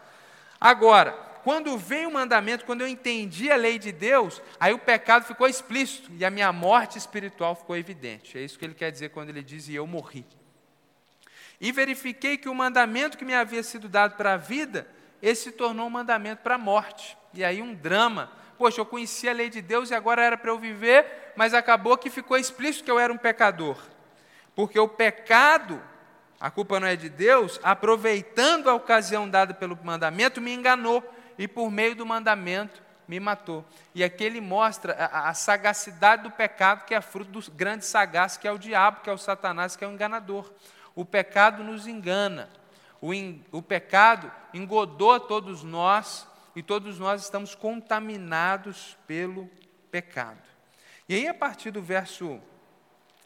Agora, 0.61 1.28
quando 1.49 1.78
veio 1.78 2.11
o 2.11 2.12
mandamento, 2.12 2.67
quando 2.67 2.83
eu 2.83 2.87
entendi 2.87 3.50
a 3.50 3.57
lei 3.57 3.78
de 3.78 3.90
Deus, 3.90 4.43
aí 4.61 4.75
o 4.75 4.78
pecado 4.78 5.25
ficou 5.25 5.49
explícito 5.49 6.12
e 6.19 6.23
a 6.23 6.28
minha 6.28 6.52
morte 6.52 6.99
espiritual 6.99 7.55
ficou 7.55 7.75
evidente. 7.75 8.37
É 8.37 8.43
isso 8.43 8.59
que 8.59 8.67
ele 8.67 8.75
quer 8.75 8.93
dizer 8.93 9.09
quando 9.09 9.31
ele 9.31 9.43
diz: 9.43 9.67
e 9.67 9.75
eu 9.75 9.87
morri. 9.87 10.26
E 11.59 11.73
verifiquei 11.73 12.37
que 12.37 12.50
o 12.50 12.55
mandamento 12.55 13.17
que 13.17 13.25
me 13.25 13.33
havia 13.33 13.62
sido 13.62 13.88
dado 13.88 14.14
para 14.14 14.35
a 14.35 14.37
vida, 14.37 14.87
esse 15.23 15.45
se 15.45 15.52
tornou 15.52 15.87
um 15.87 15.90
mandamento 15.90 16.43
para 16.43 16.57
a 16.57 16.59
morte. 16.59 17.17
E 17.33 17.43
aí 17.43 17.62
um 17.62 17.73
drama. 17.75 18.31
Poxa, 18.59 18.83
eu 18.83 18.85
conhecia 18.85 19.31
a 19.31 19.35
lei 19.35 19.49
de 19.49 19.62
Deus 19.62 19.90
e 19.90 19.95
agora 19.95 20.23
era 20.23 20.37
para 20.37 20.50
eu 20.50 20.59
viver, 20.59 21.33
mas 21.35 21.55
acabou 21.55 21.97
que 21.97 22.11
ficou 22.11 22.37
explícito 22.37 22.85
que 22.85 22.90
eu 22.90 22.99
era 22.99 23.11
um 23.11 23.17
pecador. 23.17 23.78
Porque 24.55 24.78
o 24.78 24.87
pecado, 24.87 25.83
a 26.38 26.50
culpa 26.50 26.78
não 26.78 26.87
é 26.87 26.95
de 26.95 27.09
Deus, 27.09 27.59
aproveitando 27.62 28.69
a 28.69 28.75
ocasião 28.75 29.26
dada 29.26 29.55
pelo 29.55 29.78
mandamento, 29.83 30.43
me 30.43 30.52
enganou 30.52 31.02
e 31.38 31.47
por 31.47 31.71
meio 31.71 31.95
do 31.95 32.04
mandamento 32.04 32.83
me 33.07 33.18
matou. 33.18 33.64
E 33.95 34.04
aqui 34.04 34.25
ele 34.25 34.40
mostra 34.40 34.92
a, 34.95 35.30
a 35.30 35.35
sagacidade 35.35 36.25
do 36.25 36.30
pecado, 36.30 36.85
que 36.85 36.95
é 36.95 37.00
fruto 37.00 37.30
do 37.30 37.50
grande 37.52 37.87
sagaz, 37.87 38.37
que 38.37 38.47
é 38.47 38.52
o 38.52 38.59
diabo, 38.59 39.00
que 39.00 39.09
é 39.09 39.12
o 39.12 39.18
Satanás, 39.18 39.76
que 39.76 39.85
é 39.85 39.88
o 39.88 39.92
enganador. 39.92 40.52
O 40.95 41.04
pecado 41.04 41.64
nos 41.64 41.87
engana. 41.87 42.50
O, 43.00 43.14
in, 43.14 43.45
o 43.52 43.62
pecado 43.62 44.30
engodou 44.52 45.18
todos 45.21 45.62
nós 45.62 46.26
e 46.54 46.62
todos 46.62 46.99
nós 46.99 47.23
estamos 47.23 47.54
contaminados 47.54 48.99
pelo 49.07 49.49
pecado. 49.90 50.42
E 51.09 51.14
aí, 51.14 51.28
a 51.28 51.35
partir 51.35 51.71
do 51.71 51.80
verso 51.80 52.40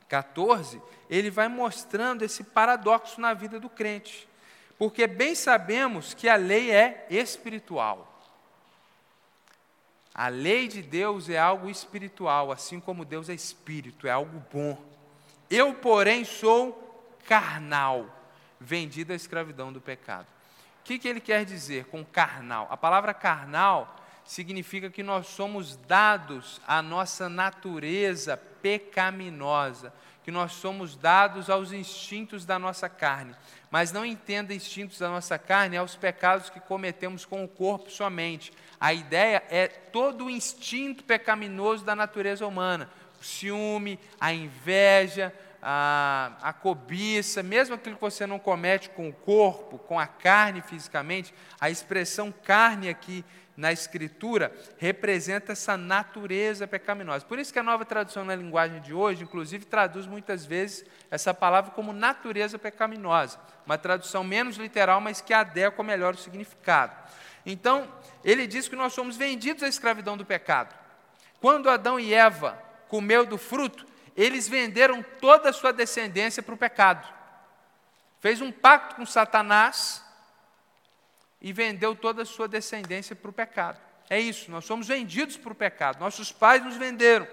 14, 0.09 0.81
ele 1.09 1.31
vai 1.31 1.49
mostrando 1.49 2.23
esse 2.23 2.45
paradoxo 2.45 3.21
na 3.21 3.35
vida 3.35 3.59
do 3.59 3.71
crente. 3.71 4.29
Porque 4.83 5.07
bem 5.07 5.33
sabemos 5.37 6.13
que 6.13 6.29
a 6.29 6.35
lei 6.35 6.73
é 6.73 7.07
espiritual. 7.09 8.21
A 10.13 10.27
lei 10.27 10.67
de 10.67 10.83
Deus 10.83 11.31
é 11.31 11.39
algo 11.39 11.71
espiritual, 11.71 12.51
assim 12.51 12.81
como 12.81 13.05
Deus 13.05 13.29
é 13.29 13.33
espírito, 13.33 14.09
é 14.09 14.11
algo 14.11 14.43
bom. 14.53 14.77
Eu, 15.49 15.73
porém, 15.73 16.25
sou 16.25 17.17
carnal, 17.29 18.07
vendido 18.59 19.13
à 19.13 19.15
escravidão 19.15 19.73
do 19.73 19.81
pecado. 19.81 20.27
O 20.81 20.83
que, 20.83 20.99
que 20.99 21.07
ele 21.07 21.21
quer 21.21 21.45
dizer 21.45 21.85
com 21.85 22.05
carnal? 22.05 22.67
A 22.69 22.77
palavra 22.77 23.15
carnal 23.15 24.02
significa 24.25 24.91
que 24.91 25.03
nós 25.03 25.27
somos 25.27 25.77
dados 25.77 26.61
à 26.67 26.81
nossa 26.81 27.29
natureza 27.29 28.37
pecaminosa, 28.37 29.93
que 30.25 30.31
nós 30.31 30.53
somos 30.53 30.95
dados 30.95 31.51
aos 31.51 31.73
instintos 31.73 32.45
da 32.45 32.59
nossa 32.59 32.89
carne. 32.89 33.35
Mas 33.71 33.91
não 33.91 34.05
entenda 34.05 34.55
instintos 34.55 34.99
da 34.99 35.09
nossa 35.09 35.39
carne 35.39 35.77
aos 35.77 35.97
pecados 35.97 36.49
que 36.49 36.61
cometemos 36.61 37.25
com 37.25 37.45
o 37.45 37.49
corpo 37.49 37.91
somente. 37.91 38.53
A 38.81 38.93
ideia 38.93 39.43
é 39.51 39.67
todo 39.67 40.27
o 40.27 40.31
instinto 40.31 41.03
pecaminoso 41.05 41.85
da 41.85 41.97
natureza 41.97 42.47
humana: 42.47 42.89
o 43.21 43.25
ciúme, 43.25 43.99
a 44.21 44.33
inveja, 44.33 45.33
a, 45.63 46.33
a 46.43 46.53
cobiça, 46.53 47.43
mesmo 47.43 47.77
aquilo 47.77 47.95
que 47.95 48.03
você 48.03 48.27
não 48.27 48.39
comete 48.39 48.91
com 48.91 49.09
o 49.09 49.13
corpo, 49.13 49.79
com 49.79 49.99
a 49.99 50.07
carne 50.09 50.61
fisicamente, 50.61 51.33
a 51.61 51.71
expressão 51.71 52.33
carne 52.33 52.89
aqui 52.89 53.25
na 53.57 53.73
Escritura 53.73 54.53
representa 54.79 55.53
essa 55.53 55.77
natureza 55.77 56.67
pecaminosa. 56.67 57.25
Por 57.25 57.39
isso 57.39 57.53
que 57.53 57.59
a 57.59 57.63
nova 57.63 57.85
tradução 57.85 58.25
na 58.25 58.35
linguagem 58.35 58.81
de 58.81 58.95
hoje, 58.95 59.25
inclusive, 59.25 59.65
traduz 59.67 60.07
muitas 60.07 60.45
vezes 60.45 60.85
essa 61.11 61.35
palavra 61.35 61.71
como 61.73 61.93
natureza 61.93 62.59
pecaminosa. 62.59 63.39
Uma 63.67 63.77
tradução 63.77 64.25
menos 64.25 64.57
literal, 64.57 65.01
mas 65.01 65.21
que 65.21 65.35
adequa 65.35 65.83
melhor 65.83 66.15
o 66.15 66.19
significado. 66.19 66.97
Então, 67.45 67.89
ele 68.25 68.47
diz 68.47 68.69
que 68.69 68.77
nós 68.77 68.93
somos 68.93 69.17
vendidos 69.17 69.63
à 69.63 69.69
escravidão 69.69 70.17
do 70.17 70.25
pecado. 70.25 70.75
Quando 71.41 71.69
Adão 71.69 71.99
e 71.99 72.15
Eva 72.15 72.57
comeu 72.89 73.27
do 73.27 73.37
fruto, 73.37 73.87
eles 74.17 74.49
venderam 74.49 75.05
toda 75.21 75.51
a 75.51 75.53
sua 75.53 75.73
descendência 75.73 76.43
para 76.43 76.55
o 76.55 76.59
pecado. 76.59 77.07
Fez 78.21 78.41
um 78.41 78.53
pacto 78.53 78.95
com 78.95 79.05
Satanás 79.05 80.02
e 81.43 81.53
vendeu 81.53 81.95
toda 81.97 82.23
a 82.23 82.25
sua 82.25 82.47
descendência 82.47 83.17
para 83.17 83.29
o 83.29 83.33
pecado. 83.33 83.79
É 84.09 84.19
isso, 84.19 84.51
nós 84.51 84.65
somos 84.65 84.87
vendidos 84.87 85.37
para 85.37 85.53
o 85.53 85.57
pecado. 85.57 85.99
Nossos 85.99 86.31
pais 86.31 86.65
nos 86.65 86.77
venderam, 86.77 87.27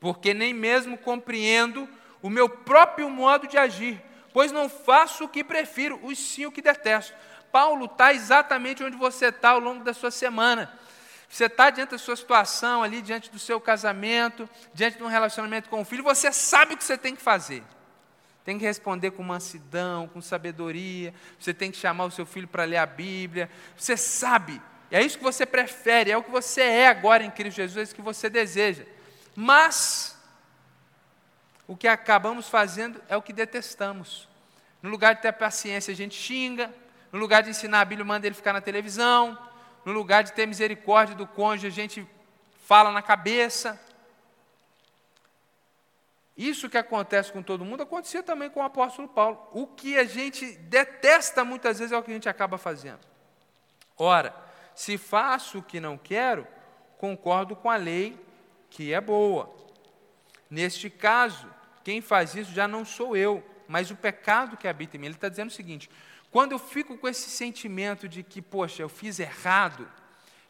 porque 0.00 0.32
nem 0.32 0.54
mesmo 0.54 0.96
compreendo 0.96 1.88
o 2.22 2.30
meu 2.30 2.48
próprio 2.48 3.10
modo 3.10 3.48
de 3.48 3.58
agir, 3.58 4.00
pois 4.32 4.52
não 4.52 4.68
faço 4.68 5.24
o 5.24 5.28
que 5.28 5.42
prefiro, 5.42 6.00
e 6.10 6.14
sim 6.14 6.46
o 6.46 6.52
que 6.52 6.62
detesto. 6.62 7.14
Paulo 7.50 7.86
está 7.86 8.12
exatamente 8.12 8.84
onde 8.84 8.96
você 8.96 9.26
está 9.26 9.50
ao 9.50 9.58
longo 9.58 9.82
da 9.82 9.92
sua 9.92 10.10
semana. 10.10 10.72
Você 11.28 11.46
está 11.46 11.70
diante 11.70 11.90
da 11.90 11.98
sua 11.98 12.14
situação 12.14 12.82
ali, 12.82 13.02
diante 13.02 13.30
do 13.30 13.38
seu 13.38 13.60
casamento, 13.60 14.48
diante 14.72 14.98
de 14.98 15.02
um 15.02 15.08
relacionamento 15.08 15.68
com 15.68 15.80
o 15.80 15.84
filho, 15.84 16.04
você 16.04 16.30
sabe 16.30 16.74
o 16.74 16.76
que 16.76 16.84
você 16.84 16.96
tem 16.96 17.16
que 17.16 17.22
fazer. 17.22 17.62
Tem 18.44 18.58
que 18.58 18.64
responder 18.64 19.12
com 19.12 19.22
mansidão, 19.22 20.06
com 20.08 20.20
sabedoria. 20.20 21.14
Você 21.38 21.54
tem 21.54 21.70
que 21.70 21.76
chamar 21.76 22.04
o 22.04 22.10
seu 22.10 22.26
filho 22.26 22.46
para 22.46 22.64
ler 22.64 22.76
a 22.76 22.86
Bíblia. 22.86 23.50
Você 23.76 23.96
sabe. 23.96 24.60
É 24.90 25.02
isso 25.02 25.18
que 25.18 25.24
você 25.24 25.46
prefere, 25.46 26.10
é 26.10 26.16
o 26.16 26.22
que 26.22 26.30
você 26.30 26.62
é 26.62 26.88
agora 26.88 27.24
em 27.24 27.30
Cristo 27.30 27.56
Jesus, 27.56 27.76
é 27.78 27.82
isso 27.82 27.94
que 27.94 28.02
você 28.02 28.30
deseja. 28.30 28.84
Mas, 29.34 30.16
o 31.66 31.76
que 31.76 31.88
acabamos 31.88 32.48
fazendo 32.48 33.00
é 33.08 33.16
o 33.16 33.22
que 33.22 33.32
detestamos. 33.32 34.28
No 34.82 34.90
lugar 34.90 35.14
de 35.14 35.22
ter 35.22 35.32
paciência, 35.32 35.90
a 35.90 35.96
gente 35.96 36.14
xinga. 36.14 36.72
No 37.10 37.18
lugar 37.18 37.42
de 37.42 37.50
ensinar 37.50 37.80
a 37.80 37.84
Bíblia, 37.84 38.04
manda 38.04 38.26
ele 38.26 38.34
ficar 38.34 38.52
na 38.52 38.60
televisão 38.60 39.36
no 39.84 39.92
lugar 39.92 40.24
de 40.24 40.32
ter 40.32 40.46
misericórdia 40.46 41.14
do 41.14 41.26
cônjuge, 41.26 41.66
a 41.66 41.70
gente 41.70 42.06
fala 42.64 42.90
na 42.90 43.02
cabeça. 43.02 43.78
Isso 46.36 46.68
que 46.68 46.76
acontece 46.76 47.32
com 47.32 47.42
todo 47.42 47.64
mundo 47.64 47.82
acontecia 47.82 48.22
também 48.22 48.50
com 48.50 48.60
o 48.60 48.64
apóstolo 48.64 49.06
Paulo. 49.06 49.40
O 49.52 49.66
que 49.66 49.96
a 49.96 50.04
gente 50.04 50.44
detesta 50.56 51.44
muitas 51.44 51.78
vezes 51.78 51.92
é 51.92 51.96
o 51.96 52.02
que 52.02 52.10
a 52.10 52.14
gente 52.14 52.28
acaba 52.28 52.58
fazendo. 52.58 53.00
Ora, 53.96 54.34
se 54.74 54.98
faço 54.98 55.58
o 55.58 55.62
que 55.62 55.78
não 55.78 55.96
quero, 55.96 56.46
concordo 56.98 57.54
com 57.54 57.70
a 57.70 57.76
lei 57.76 58.18
que 58.68 58.92
é 58.92 59.00
boa. 59.00 59.54
Neste 60.50 60.90
caso, 60.90 61.48
quem 61.84 62.00
faz 62.00 62.34
isso 62.34 62.52
já 62.52 62.66
não 62.66 62.84
sou 62.84 63.16
eu, 63.16 63.44
mas 63.68 63.90
o 63.90 63.96
pecado 63.96 64.56
que 64.56 64.66
habita 64.66 64.96
em 64.96 65.00
mim. 65.00 65.06
Ele 65.06 65.14
está 65.14 65.28
dizendo 65.28 65.50
o 65.50 65.54
seguinte: 65.54 65.88
quando 66.32 66.52
eu 66.52 66.58
fico 66.58 66.98
com 66.98 67.06
esse 67.06 67.30
sentimento 67.30 68.08
de 68.08 68.24
que, 68.24 68.42
poxa, 68.42 68.82
eu 68.82 68.88
fiz 68.88 69.20
errado, 69.20 69.88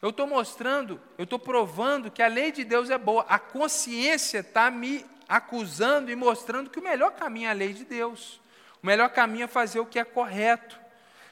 eu 0.00 0.08
estou 0.08 0.26
mostrando, 0.26 1.00
eu 1.18 1.24
estou 1.24 1.38
provando 1.38 2.10
que 2.10 2.22
a 2.22 2.26
lei 2.26 2.50
de 2.50 2.64
Deus 2.64 2.88
é 2.88 2.96
boa. 2.96 3.26
A 3.28 3.38
consciência 3.38 4.38
está 4.38 4.70
me 4.70 5.04
acusando 5.28 6.10
e 6.10 6.16
mostrando 6.16 6.70
que 6.70 6.78
o 6.78 6.82
melhor 6.82 7.12
caminho 7.12 7.48
é 7.48 7.50
a 7.50 7.54
lei 7.54 7.72
de 7.72 7.84
Deus. 7.84 8.40
O 8.82 8.86
melhor 8.86 9.08
caminho 9.10 9.44
é 9.44 9.48
fazer 9.48 9.80
o 9.80 9.86
que 9.86 9.98
é 9.98 10.04
correto. 10.04 10.78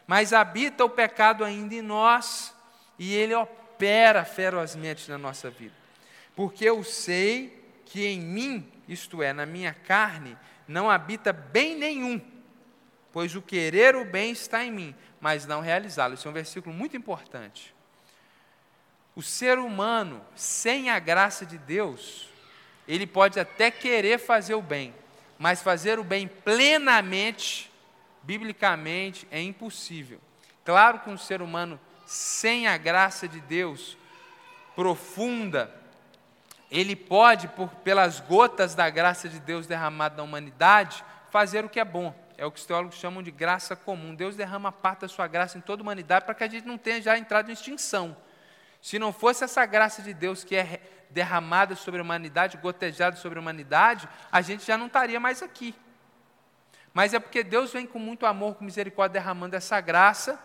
Mas 0.06 0.32
habita 0.32 0.84
o 0.84 0.90
pecado 0.90 1.44
ainda 1.44 1.74
em 1.74 1.82
nós 1.82 2.54
e 2.98 3.14
ele 3.14 3.34
opera 3.34 4.24
ferozmente 4.24 5.10
na 5.10 5.16
nossa 5.16 5.50
vida. 5.50 5.74
Porque 6.34 6.64
eu 6.64 6.82
sei 6.82 7.64
que 7.84 8.06
em 8.06 8.20
mim, 8.20 8.70
isto 8.88 9.22
é, 9.22 9.32
na 9.32 9.46
minha 9.46 9.72
carne, 9.72 10.36
não 10.66 10.90
habita 10.90 11.32
bem 11.32 11.76
nenhum 11.76 12.20
pois 13.12 13.36
o 13.36 13.42
querer 13.42 13.94
o 13.94 14.04
bem 14.04 14.32
está 14.32 14.64
em 14.64 14.72
mim, 14.72 14.94
mas 15.20 15.46
não 15.46 15.60
realizá-lo. 15.60 16.14
Esse 16.14 16.26
é 16.26 16.30
um 16.30 16.32
versículo 16.32 16.74
muito 16.74 16.96
importante. 16.96 17.74
O 19.14 19.22
ser 19.22 19.58
humano, 19.58 20.24
sem 20.34 20.88
a 20.88 20.98
graça 20.98 21.44
de 21.44 21.58
Deus, 21.58 22.28
ele 22.86 23.06
pode 23.06 23.38
até 23.38 23.70
querer 23.70 24.18
fazer 24.18 24.54
o 24.54 24.62
bem, 24.62 24.94
mas 25.38 25.62
fazer 25.62 25.98
o 25.98 26.04
bem 26.04 26.26
plenamente, 26.28 27.70
biblicamente, 28.22 29.26
é 29.30 29.40
impossível. 29.40 30.20
Claro 30.64 31.00
que 31.00 31.10
um 31.10 31.18
ser 31.18 31.42
humano 31.42 31.78
sem 32.06 32.66
a 32.66 32.76
graça 32.76 33.26
de 33.26 33.40
Deus 33.40 33.96
profunda, 34.74 35.74
ele 36.70 36.96
pode, 36.96 37.48
por, 37.48 37.68
pelas 37.76 38.20
gotas 38.20 38.74
da 38.74 38.88
graça 38.88 39.28
de 39.28 39.38
Deus 39.38 39.66
derramada 39.66 40.16
na 40.16 40.22
humanidade, 40.22 41.04
fazer 41.30 41.64
o 41.64 41.68
que 41.68 41.80
é 41.80 41.84
bom 41.84 42.14
é 42.42 42.46
o 42.46 42.50
que 42.50 42.58
os 42.58 42.66
teólogos 42.66 42.96
chamam 42.96 43.22
de 43.22 43.30
graça 43.30 43.76
comum. 43.76 44.16
Deus 44.16 44.34
derrama 44.34 44.72
parte 44.72 45.02
da 45.02 45.08
sua 45.08 45.28
graça 45.28 45.56
em 45.56 45.60
toda 45.60 45.80
a 45.80 45.84
humanidade 45.84 46.24
para 46.24 46.34
que 46.34 46.42
a 46.42 46.48
gente 46.48 46.66
não 46.66 46.76
tenha 46.76 47.00
já 47.00 47.16
entrado 47.16 47.48
em 47.48 47.52
extinção. 47.52 48.16
Se 48.80 48.98
não 48.98 49.12
fosse 49.12 49.44
essa 49.44 49.64
graça 49.64 50.02
de 50.02 50.12
Deus 50.12 50.42
que 50.42 50.56
é 50.56 50.80
derramada 51.12 51.74
sobre 51.74 52.00
a 52.00 52.02
humanidade, 52.02 52.56
gotejada 52.56 53.16
sobre 53.16 53.38
a 53.38 53.42
humanidade, 53.42 54.08
a 54.30 54.40
gente 54.40 54.64
já 54.64 54.76
não 54.76 54.86
estaria 54.86 55.20
mais 55.20 55.42
aqui. 55.42 55.74
mas 56.94 57.14
é 57.14 57.18
porque 57.18 57.42
Deus 57.42 57.72
vem 57.72 57.86
com 57.86 57.98
muito 57.98 58.26
amor, 58.26 58.54
com 58.54 58.64
misericórdia, 58.64 59.20
derramando 59.20 59.56
essa 59.56 59.80
graça. 59.80 60.38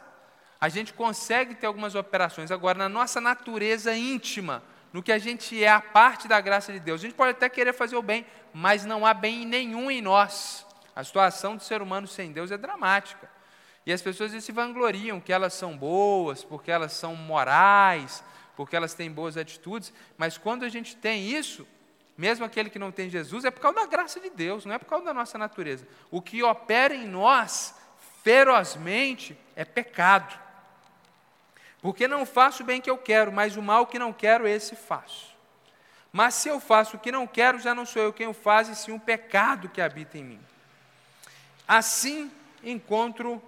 A 0.60 0.70
gente 0.70 0.94
consegue 0.94 1.56
ter 1.56 1.68
algumas 1.68 1.94
operações. 1.94 2.52
Agora, 2.52 2.78
na 2.78 2.90
nossa 2.90 3.20
natureza 3.20 3.96
íntima, 3.96 4.64
no 4.94 5.04
que 5.04 5.12
a 5.12 5.18
gente 5.18 5.62
é, 5.62 5.70
a 5.70 5.82
parte 5.82 6.28
da 6.28 6.40
graça 6.40 6.72
de 6.72 6.80
Deus, 6.80 7.02
a 7.02 7.04
gente 7.06 7.16
pode 7.16 7.32
até 7.32 7.50
querer 7.50 7.74
fazer 7.74 7.96
o 7.96 8.02
bem, 8.02 8.26
mas 8.54 8.86
não 8.86 9.06
há 9.06 9.14
bem 9.14 9.46
nenhum 9.46 9.92
em 9.92 10.02
nós. 10.02 10.66
A 10.96 11.04
situação 11.04 11.56
do 11.56 11.64
ser 11.64 11.82
humano 11.82 12.08
sem 12.08 12.32
Deus 12.32 12.50
é 12.50 12.58
dramática. 12.58 13.30
E 13.86 13.94
as 13.94 14.02
pessoas 14.02 14.32
se 14.44 14.52
vangloriam 14.52 15.20
que 15.22 15.32
elas 15.32 15.54
são 15.54 15.78
boas, 15.78 16.44
porque 16.44 16.72
elas 16.72 16.94
são 16.94 17.16
morais, 17.16 18.24
porque 18.58 18.76
elas 18.76 18.96
têm 18.96 19.12
boas 19.12 19.38
atitudes, 19.38 19.94
mas 20.18 20.36
quando 20.36 20.66
a 20.66 20.70
gente 20.70 20.96
tem 20.96 21.30
isso, 21.30 21.66
mesmo 22.18 22.44
aquele 22.44 22.72
que 22.72 22.80
não 22.80 22.92
tem 22.92 23.08
Jesus, 23.08 23.46
é 23.46 23.52
por 23.52 23.62
causa 23.62 23.80
da 23.80 23.86
graça 23.86 24.20
de 24.20 24.32
Deus, 24.32 24.66
não 24.66 24.74
é 24.74 24.80
por 24.80 24.88
causa 24.88 25.06
da 25.06 25.14
nossa 25.14 25.38
natureza. 25.38 25.88
O 26.10 26.20
que 26.20 26.42
opera 26.42 26.96
em 26.96 27.08
nós 27.08 27.76
ferozmente 28.24 29.38
é 29.56 29.64
pecado. 29.64 30.38
Porque 31.84 32.08
não 32.08 32.26
faço 32.26 32.64
o 32.64 32.66
bem 32.66 32.82
que 32.82 32.90
eu 32.90 32.98
quero, 32.98 33.32
mas 33.32 33.56
o 33.56 33.62
mal 33.62 33.86
que 33.86 34.00
não 34.00 34.12
quero, 34.12 34.48
esse 34.48 34.76
faço. 34.76 35.38
Mas 36.12 36.34
se 36.34 36.50
eu 36.50 36.60
faço 36.60 36.98
o 36.98 37.00
que 37.00 37.12
não 37.12 37.28
quero, 37.28 37.60
já 37.60 37.76
não 37.76 37.86
sou 37.86 38.02
eu 38.02 38.12
quem 38.12 38.26
o 38.26 38.34
faz, 38.34 38.70
e 38.70 38.76
sim 38.76 38.92
o 38.92 39.00
pecado 39.00 39.70
que 39.70 39.80
habita 39.80 40.18
em 40.18 40.24
mim. 40.24 40.40
Assim 41.68 42.32
encontro 42.64 43.40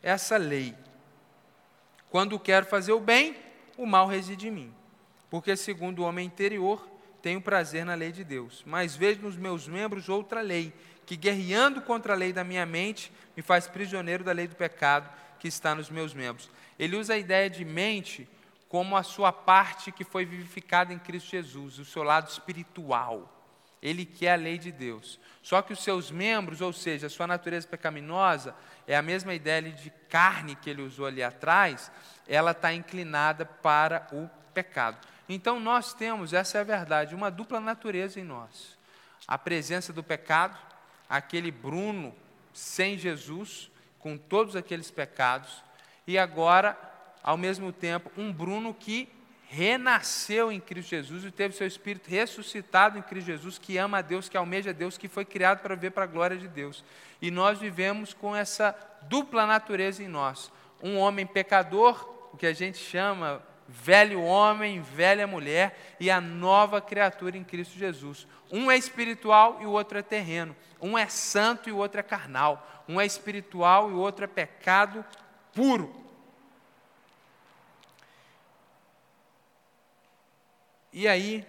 essa 0.00 0.36
lei. 0.36 0.76
Quando 2.08 2.38
quero 2.38 2.66
fazer 2.66 2.92
o 2.92 3.00
bem, 3.00 3.47
o 3.78 3.86
mal 3.86 4.06
reside 4.06 4.48
em 4.48 4.50
mim. 4.50 4.74
Porque, 5.30 5.56
segundo 5.56 6.00
o 6.00 6.04
homem 6.04 6.26
interior, 6.26 6.86
tenho 7.22 7.40
prazer 7.40 7.84
na 7.84 7.94
lei 7.94 8.12
de 8.12 8.24
Deus. 8.24 8.62
Mas 8.66 8.96
vejo 8.96 9.22
nos 9.22 9.36
meus 9.36 9.66
membros 9.66 10.08
outra 10.08 10.40
lei, 10.40 10.74
que 11.06 11.16
guerreando 11.16 11.80
contra 11.80 12.12
a 12.12 12.16
lei 12.16 12.32
da 12.32 12.44
minha 12.44 12.66
mente, 12.66 13.12
me 13.36 13.42
faz 13.42 13.66
prisioneiro 13.66 14.24
da 14.24 14.32
lei 14.32 14.46
do 14.46 14.56
pecado 14.56 15.08
que 15.38 15.48
está 15.48 15.74
nos 15.74 15.88
meus 15.88 16.12
membros. 16.12 16.50
Ele 16.78 16.96
usa 16.96 17.14
a 17.14 17.18
ideia 17.18 17.48
de 17.48 17.64
mente 17.64 18.28
como 18.68 18.96
a 18.96 19.02
sua 19.02 19.32
parte 19.32 19.92
que 19.92 20.04
foi 20.04 20.24
vivificada 20.24 20.92
em 20.92 20.98
Cristo 20.98 21.30
Jesus, 21.30 21.78
o 21.78 21.84
seu 21.84 22.02
lado 22.02 22.28
espiritual. 22.28 23.37
Ele 23.82 24.04
quer 24.04 24.32
a 24.32 24.36
lei 24.36 24.58
de 24.58 24.72
Deus. 24.72 25.18
Só 25.42 25.62
que 25.62 25.72
os 25.72 25.82
seus 25.82 26.10
membros, 26.10 26.60
ou 26.60 26.72
seja, 26.72 27.06
a 27.06 27.10
sua 27.10 27.26
natureza 27.26 27.66
pecaminosa, 27.66 28.54
é 28.86 28.96
a 28.96 29.02
mesma 29.02 29.34
ideia 29.34 29.62
de 29.70 29.90
carne 30.08 30.56
que 30.56 30.68
ele 30.68 30.82
usou 30.82 31.06
ali 31.06 31.22
atrás, 31.22 31.90
ela 32.26 32.50
está 32.50 32.72
inclinada 32.72 33.44
para 33.44 34.06
o 34.12 34.28
pecado. 34.52 34.98
Então 35.28 35.60
nós 35.60 35.92
temos, 35.94 36.32
essa 36.32 36.58
é 36.58 36.60
a 36.60 36.64
verdade, 36.64 37.14
uma 37.14 37.30
dupla 37.30 37.60
natureza 37.60 38.18
em 38.18 38.24
nós. 38.24 38.76
A 39.26 39.36
presença 39.36 39.92
do 39.92 40.02
pecado, 40.02 40.58
aquele 41.08 41.50
Bruno 41.50 42.14
sem 42.52 42.98
Jesus, 42.98 43.70
com 43.98 44.16
todos 44.16 44.56
aqueles 44.56 44.90
pecados, 44.90 45.62
e 46.06 46.18
agora, 46.18 46.76
ao 47.22 47.36
mesmo 47.36 47.72
tempo, 47.72 48.10
um 48.16 48.32
Bruno 48.32 48.72
que 48.72 49.08
renasceu 49.50 50.52
em 50.52 50.60
Cristo 50.60 50.90
Jesus 50.90 51.24
e 51.24 51.30
teve 51.30 51.56
seu 51.56 51.66
espírito 51.66 52.08
ressuscitado 52.10 52.98
em 52.98 53.02
Cristo 53.02 53.28
Jesus, 53.28 53.58
que 53.58 53.78
ama 53.78 53.98
a 53.98 54.02
Deus, 54.02 54.28
que 54.28 54.36
almeja 54.36 54.70
a 54.70 54.74
Deus, 54.74 54.98
que 54.98 55.08
foi 55.08 55.24
criado 55.24 55.60
para 55.60 55.74
ver 55.74 55.90
para 55.90 56.04
a 56.04 56.06
glória 56.06 56.36
de 56.36 56.46
Deus. 56.46 56.84
E 57.20 57.30
nós 57.30 57.58
vivemos 57.58 58.12
com 58.12 58.36
essa 58.36 58.76
dupla 59.02 59.46
natureza 59.46 60.02
em 60.02 60.08
nós. 60.08 60.52
Um 60.82 60.98
homem 60.98 61.26
pecador, 61.26 62.28
o 62.32 62.36
que 62.36 62.46
a 62.46 62.52
gente 62.52 62.76
chama 62.76 63.42
velho 63.66 64.22
homem, 64.22 64.82
velha 64.82 65.26
mulher, 65.26 65.96
e 65.98 66.10
a 66.10 66.20
nova 66.20 66.80
criatura 66.80 67.36
em 67.36 67.44
Cristo 67.44 67.78
Jesus. 67.78 68.26
Um 68.52 68.70
é 68.70 68.76
espiritual 68.76 69.58
e 69.62 69.66
o 69.66 69.70
outro 69.70 69.98
é 69.98 70.02
terreno. 70.02 70.54
Um 70.80 70.96
é 70.96 71.06
santo 71.06 71.70
e 71.70 71.72
o 71.72 71.78
outro 71.78 72.00
é 72.00 72.02
carnal. 72.02 72.84
Um 72.86 73.00
é 73.00 73.06
espiritual 73.06 73.90
e 73.90 73.94
o 73.94 73.98
outro 73.98 74.24
é 74.24 74.28
pecado 74.28 75.04
puro. 75.54 76.07
E 80.92 81.06
aí, 81.06 81.46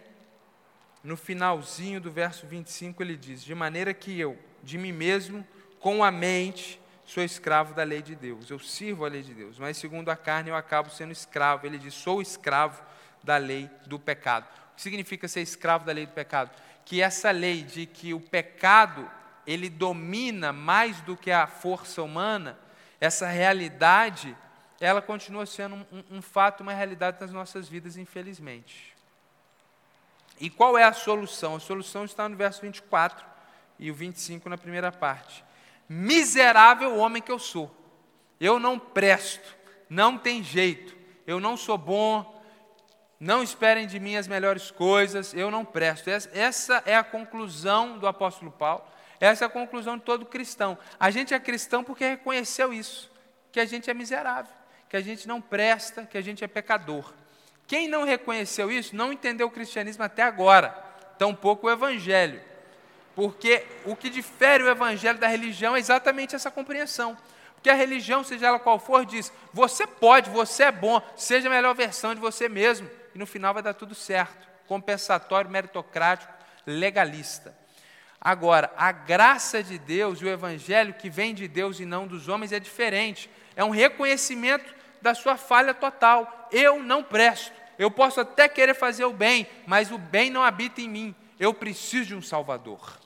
no 1.04 1.16
finalzinho 1.16 2.02
do 2.02 2.12
verso 2.12 2.46
25, 2.46 3.02
ele 3.02 3.16
diz: 3.16 3.44
De 3.44 3.56
maneira 3.56 3.94
que 3.94 4.20
eu, 4.20 4.38
de 4.64 4.78
mim 4.78 4.92
mesmo, 4.92 5.48
com 5.80 6.04
a 6.04 6.12
mente, 6.12 6.80
sou 7.06 7.24
escravo 7.24 7.74
da 7.74 7.84
lei 7.84 8.02
de 8.02 8.16
Deus. 8.16 8.50
Eu 8.50 8.60
sirvo 8.60 9.06
a 9.06 9.10
lei 9.10 9.22
de 9.22 9.34
Deus, 9.34 9.58
mas 9.58 9.78
segundo 9.78 10.10
a 10.10 10.16
carne 10.16 10.50
eu 10.50 10.56
acabo 10.56 10.90
sendo 10.90 11.12
escravo. 11.12 11.66
Ele 11.66 11.78
diz: 11.78 11.94
Sou 11.94 12.22
escravo 12.22 12.82
da 13.24 13.38
lei 13.38 13.70
do 13.86 14.00
pecado. 14.00 14.46
O 14.72 14.76
que 14.76 14.82
significa 14.82 15.28
ser 15.28 15.42
escravo 15.42 15.86
da 15.86 15.92
lei 15.92 16.06
do 16.06 16.14
pecado? 16.14 16.52
Que 16.86 17.02
essa 17.02 17.32
lei 17.32 17.64
de 17.64 17.86
que 17.86 18.14
o 18.14 18.20
pecado 18.20 19.10
ele 19.46 19.70
domina 19.70 20.54
mais 20.54 21.02
do 21.02 21.18
que 21.18 21.32
a 21.32 21.48
força 21.48 22.04
humana, 22.04 22.58
essa 23.02 23.28
realidade, 23.28 24.38
ela 24.80 25.02
continua 25.02 25.46
sendo 25.46 25.76
um, 25.92 26.04
um, 26.12 26.22
fato, 26.22 26.62
uma 26.62 26.74
realidade 26.74 27.20
nas 27.20 27.32
nossas 27.32 27.68
vidas, 27.68 27.98
infelizmente. 27.98 28.96
E 30.40 30.50
qual 30.50 30.78
é 30.78 30.84
a 30.84 30.94
solução? 30.94 31.56
A 31.56 31.60
solução 31.60 32.06
está 32.06 32.30
no 32.30 32.36
verso 32.36 32.62
24 32.62 33.26
e 33.78 33.92
o 33.92 33.94
25 33.94 34.50
na 34.50 34.58
primeira 34.58 34.92
parte. 34.92 35.44
Miserável 35.88 36.98
homem 36.98 37.22
que 37.22 37.32
eu 37.32 37.40
sou. 37.40 37.76
Eu 38.40 38.60
não 38.60 38.80
presto, 38.80 39.56
não 39.90 40.18
tem 40.18 40.44
jeito. 40.44 40.96
Eu 41.28 41.40
não 41.40 41.58
sou 41.58 41.78
bom, 41.78 42.42
não 43.20 43.44
esperem 43.44 43.86
de 43.86 44.00
mim 44.00 44.16
as 44.16 44.28
melhores 44.28 44.72
coisas, 44.72 45.34
eu 45.34 45.52
não 45.52 45.66
presto. 45.66 46.10
Essa 46.10 46.82
é 46.86 46.96
a 46.96 47.04
conclusão 47.04 47.98
do 47.98 48.08
apóstolo 48.08 48.50
Paulo, 48.50 48.84
essa 49.20 49.44
é 49.44 49.48
a 49.48 49.50
conclusão 49.50 49.98
de 49.98 50.04
todo 50.04 50.26
cristão. 50.26 50.78
A 51.00 51.12
gente 51.12 51.34
é 51.34 51.40
cristão 51.40 51.84
porque 51.84 52.08
reconheceu 52.08 52.74
isso, 52.74 53.12
que 53.52 53.60
a 53.60 53.66
gente 53.66 53.90
é 53.90 53.94
miserável, 53.94 54.52
que 54.88 54.96
a 54.96 55.02
gente 55.02 55.28
não 55.28 55.42
presta, 55.42 56.06
que 56.06 56.18
a 56.18 56.22
gente 56.22 56.44
é 56.44 56.48
pecador. 56.48 57.14
Quem 57.70 57.88
não 57.88 58.04
reconheceu 58.04 58.72
isso 58.72 58.96
não 58.96 59.14
entendeu 59.14 59.46
o 59.46 59.52
cristianismo 59.52 60.04
até 60.04 60.24
agora, 60.24 60.70
tampouco 61.20 61.68
o 61.68 61.70
evangelho. 61.70 62.42
Porque 63.16 63.64
o 63.86 63.96
que 63.96 64.10
difere 64.10 64.64
o 64.64 64.70
evangelho 64.70 65.20
da 65.20 65.28
religião 65.28 65.76
é 65.76 65.80
exatamente 65.80 66.36
essa 66.36 66.50
compreensão. 66.50 67.16
Porque 67.54 67.70
a 67.70 67.76
religião, 67.76 68.24
seja 68.24 68.48
ela 68.48 68.58
qual 68.58 68.80
for, 68.80 69.06
diz: 69.06 69.32
você 69.54 69.86
pode, 69.86 70.32
você 70.32 70.64
é 70.64 70.72
bom, 70.72 71.00
seja 71.16 71.48
a 71.48 71.52
melhor 71.52 71.76
versão 71.76 72.16
de 72.16 72.20
você 72.20 72.50
mesmo, 72.50 72.90
e 73.14 73.20
no 73.20 73.28
final 73.28 73.54
vai 73.54 73.62
dar 73.62 73.76
tudo 73.76 73.94
certo. 73.94 74.48
Compensatório, 74.66 75.52
meritocrático, 75.52 76.34
legalista. 76.66 77.56
Agora, 78.20 78.74
a 78.76 78.92
graça 78.92 79.62
de 79.62 79.78
Deus 79.78 80.20
e 80.22 80.26
o 80.26 80.30
evangelho 80.30 80.96
que 80.96 81.08
vem 81.08 81.36
de 81.36 81.48
Deus 81.48 81.80
e 81.80 81.86
não 81.86 82.08
dos 82.08 82.28
homens 82.28 82.52
é 82.52 82.60
diferente. 82.60 83.30
É 83.56 83.64
um 83.64 83.70
reconhecimento 83.70 84.74
da 85.04 85.14
sua 85.14 85.38
falha 85.38 85.74
total. 85.74 86.50
Eu 86.52 86.82
não 86.82 87.04
presto. 87.04 87.59
Eu 87.80 87.90
posso 87.90 88.20
até 88.20 88.50
querer 88.50 88.74
fazer 88.74 89.06
o 89.06 89.14
bem, 89.14 89.48
mas 89.66 89.90
o 89.90 89.98
bem 89.98 90.30
não 90.30 90.44
habita 90.44 90.82
em 90.82 90.90
mim. 90.90 91.16
Eu 91.40 91.54
preciso 91.54 92.08
de 92.08 92.16
um 92.16 92.22
Salvador. 92.22 93.00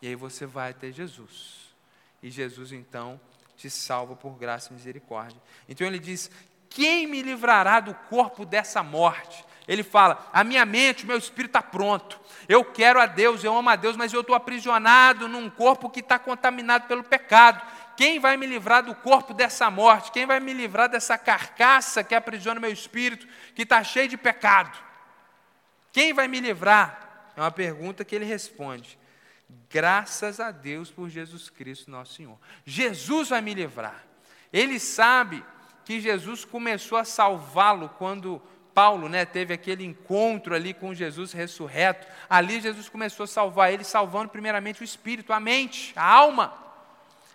E 0.00 0.06
aí 0.06 0.14
você 0.14 0.46
vai 0.46 0.70
até 0.70 0.92
Jesus. 0.92 1.74
E 2.22 2.30
Jesus 2.30 2.70
então 2.70 3.20
te 3.56 3.68
salva 3.68 4.14
por 4.14 4.38
graça 4.38 4.70
e 4.70 4.74
misericórdia. 4.74 5.40
Então 5.68 5.84
ele 5.84 5.98
diz: 5.98 6.30
Quem 6.70 7.08
me 7.08 7.20
livrará 7.22 7.80
do 7.80 7.92
corpo 7.92 8.46
dessa 8.46 8.84
morte? 8.84 9.44
Ele 9.66 9.82
fala: 9.82 10.30
A 10.32 10.44
minha 10.44 10.64
mente, 10.64 11.02
o 11.02 11.06
meu 11.06 11.18
espírito 11.18 11.50
está 11.50 11.62
pronto. 11.62 12.20
Eu 12.48 12.64
quero 12.64 13.00
a 13.00 13.06
Deus, 13.06 13.42
eu 13.42 13.54
amo 13.54 13.68
a 13.68 13.76
Deus, 13.76 13.96
mas 13.96 14.12
eu 14.12 14.20
estou 14.20 14.36
aprisionado 14.36 15.26
num 15.26 15.50
corpo 15.50 15.90
que 15.90 16.00
está 16.00 16.18
contaminado 16.18 16.86
pelo 16.86 17.02
pecado. 17.02 17.60
Quem 17.98 18.20
vai 18.20 18.36
me 18.36 18.46
livrar 18.46 18.84
do 18.84 18.94
corpo 18.94 19.34
dessa 19.34 19.68
morte? 19.72 20.12
Quem 20.12 20.24
vai 20.24 20.38
me 20.38 20.52
livrar 20.52 20.88
dessa 20.88 21.18
carcaça 21.18 22.04
que 22.04 22.14
aprisiona 22.14 22.60
meu 22.60 22.70
espírito, 22.70 23.26
que 23.56 23.62
está 23.62 23.82
cheio 23.82 24.06
de 24.06 24.16
pecado? 24.16 24.78
Quem 25.90 26.12
vai 26.12 26.28
me 26.28 26.38
livrar? 26.38 27.32
É 27.36 27.40
uma 27.40 27.50
pergunta 27.50 28.04
que 28.04 28.14
ele 28.14 28.24
responde. 28.24 28.96
Graças 29.68 30.38
a 30.38 30.52
Deus 30.52 30.92
por 30.92 31.08
Jesus 31.08 31.50
Cristo, 31.50 31.90
nosso 31.90 32.14
Senhor. 32.14 32.38
Jesus 32.64 33.30
vai 33.30 33.40
me 33.40 33.52
livrar. 33.52 34.04
Ele 34.52 34.78
sabe 34.78 35.44
que 35.84 36.00
Jesus 36.00 36.44
começou 36.44 36.98
a 36.98 37.04
salvá-lo 37.04 37.88
quando 37.98 38.40
Paulo 38.72 39.08
né, 39.08 39.24
teve 39.24 39.52
aquele 39.52 39.84
encontro 39.84 40.54
ali 40.54 40.72
com 40.72 40.94
Jesus 40.94 41.32
ressurreto. 41.32 42.06
Ali 42.30 42.60
Jesus 42.60 42.88
começou 42.88 43.24
a 43.24 43.26
salvar 43.26 43.72
ele, 43.72 43.82
salvando 43.82 44.28
primeiramente 44.28 44.82
o 44.82 44.84
espírito, 44.84 45.32
a 45.32 45.40
mente, 45.40 45.92
a 45.96 46.04
alma. 46.04 46.67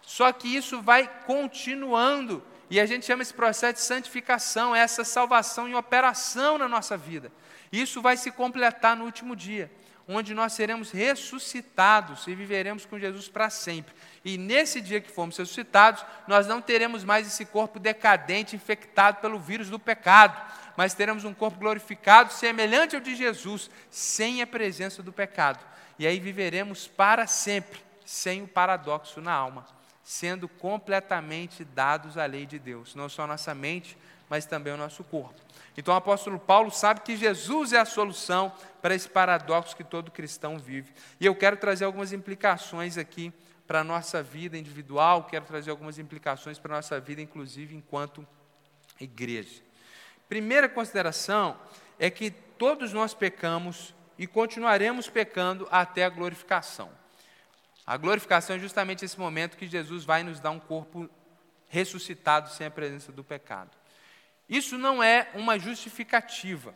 Só 0.05 0.31
que 0.31 0.53
isso 0.53 0.81
vai 0.81 1.09
continuando, 1.25 2.43
e 2.69 2.79
a 2.79 2.85
gente 2.85 3.05
chama 3.05 3.21
esse 3.21 3.33
processo 3.33 3.75
de 3.75 3.81
santificação, 3.81 4.75
essa 4.75 5.03
salvação 5.03 5.67
em 5.67 5.75
operação 5.75 6.57
na 6.57 6.67
nossa 6.67 6.95
vida. 6.97 7.31
Isso 7.71 8.01
vai 8.01 8.17
se 8.17 8.31
completar 8.31 8.95
no 8.95 9.05
último 9.05 9.35
dia, 9.35 9.71
onde 10.07 10.33
nós 10.33 10.53
seremos 10.53 10.91
ressuscitados 10.91 12.27
e 12.27 12.35
viveremos 12.35 12.85
com 12.85 12.99
Jesus 12.99 13.29
para 13.29 13.49
sempre. 13.49 13.95
E 14.23 14.37
nesse 14.37 14.81
dia 14.81 14.99
que 14.99 15.09
formos 15.09 15.37
ressuscitados, 15.37 16.05
nós 16.27 16.45
não 16.45 16.61
teremos 16.61 17.03
mais 17.03 17.25
esse 17.25 17.45
corpo 17.45 17.79
decadente, 17.79 18.55
infectado 18.55 19.21
pelo 19.21 19.39
vírus 19.39 19.69
do 19.69 19.79
pecado, 19.79 20.39
mas 20.75 20.93
teremos 20.93 21.23
um 21.23 21.33
corpo 21.33 21.59
glorificado, 21.59 22.33
semelhante 22.33 22.95
ao 22.95 23.01
de 23.01 23.15
Jesus, 23.15 23.69
sem 23.89 24.41
a 24.41 24.47
presença 24.47 25.01
do 25.01 25.13
pecado. 25.13 25.63
E 25.97 26.05
aí 26.05 26.19
viveremos 26.19 26.87
para 26.87 27.27
sempre 27.27 27.79
sem 28.05 28.43
o 28.43 28.47
paradoxo 28.47 29.21
na 29.21 29.31
alma, 29.31 29.65
sendo 30.03 30.47
completamente 30.47 31.63
dados 31.63 32.17
à 32.17 32.25
lei 32.25 32.45
de 32.45 32.59
Deus, 32.59 32.93
não 32.93 33.07
só 33.07 33.23
a 33.23 33.27
nossa 33.27 33.55
mente, 33.55 33.97
mas 34.29 34.45
também 34.45 34.73
o 34.73 34.77
nosso 34.77 35.03
corpo. 35.03 35.39
Então 35.77 35.93
o 35.93 35.97
apóstolo 35.97 36.37
Paulo 36.37 36.69
sabe 36.69 37.01
que 37.01 37.15
Jesus 37.15 37.73
é 37.73 37.79
a 37.79 37.85
solução 37.85 38.51
para 38.81 38.93
esse 38.93 39.07
paradoxo 39.07 39.75
que 39.75 39.83
todo 39.83 40.11
cristão 40.11 40.59
vive. 40.59 40.93
E 41.19 41.25
eu 41.25 41.33
quero 41.33 41.57
trazer 41.57 41.85
algumas 41.85 42.11
implicações 42.11 42.97
aqui 42.97 43.31
para 43.65 43.79
a 43.79 43.83
nossa 43.83 44.21
vida 44.21 44.57
individual, 44.57 45.23
quero 45.23 45.45
trazer 45.45 45.71
algumas 45.71 45.97
implicações 45.97 46.59
para 46.59 46.73
a 46.73 46.77
nossa 46.77 46.99
vida, 46.99 47.21
inclusive 47.21 47.75
enquanto 47.75 48.27
igreja. 48.99 49.61
Primeira 50.27 50.67
consideração 50.67 51.57
é 51.97 52.09
que 52.09 52.29
todos 52.29 52.91
nós 52.91 53.13
pecamos 53.13 53.93
e 54.17 54.27
continuaremos 54.27 55.09
pecando 55.09 55.67
até 55.71 56.05
a 56.05 56.09
glorificação. 56.09 56.89
A 57.85 57.97
glorificação 57.97 58.55
é 58.55 58.59
justamente 58.59 59.03
esse 59.03 59.19
momento 59.19 59.57
que 59.57 59.67
Jesus 59.67 60.05
vai 60.05 60.23
nos 60.23 60.39
dar 60.39 60.51
um 60.51 60.59
corpo 60.59 61.09
ressuscitado 61.67 62.49
sem 62.49 62.67
a 62.67 62.71
presença 62.71 63.11
do 63.11 63.23
pecado. 63.23 63.71
Isso 64.47 64.77
não 64.77 65.03
é 65.03 65.29
uma 65.33 65.59
justificativa. 65.59 66.73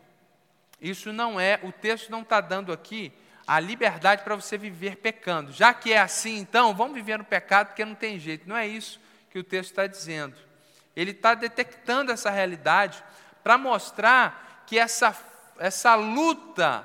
Isso 0.80 1.12
não 1.12 1.40
é, 1.40 1.58
o 1.62 1.72
texto 1.72 2.10
não 2.10 2.22
está 2.22 2.40
dando 2.40 2.72
aqui 2.72 3.12
a 3.46 3.58
liberdade 3.58 4.22
para 4.22 4.36
você 4.36 4.58
viver 4.58 4.96
pecando. 4.96 5.52
Já 5.52 5.72
que 5.72 5.92
é 5.92 5.98
assim, 5.98 6.36
então, 6.36 6.74
vamos 6.74 6.94
viver 6.94 7.16
no 7.18 7.24
pecado 7.24 7.68
porque 7.68 7.84
não 7.84 7.94
tem 7.94 8.18
jeito. 8.18 8.48
Não 8.48 8.56
é 8.56 8.66
isso 8.66 9.00
que 9.30 9.38
o 9.38 9.44
texto 9.44 9.70
está 9.70 9.86
dizendo. 9.86 10.36
Ele 10.94 11.12
está 11.12 11.34
detectando 11.34 12.12
essa 12.12 12.28
realidade 12.28 13.02
para 13.42 13.56
mostrar 13.56 14.64
que 14.66 14.78
essa, 14.78 15.16
essa 15.58 15.94
luta 15.94 16.84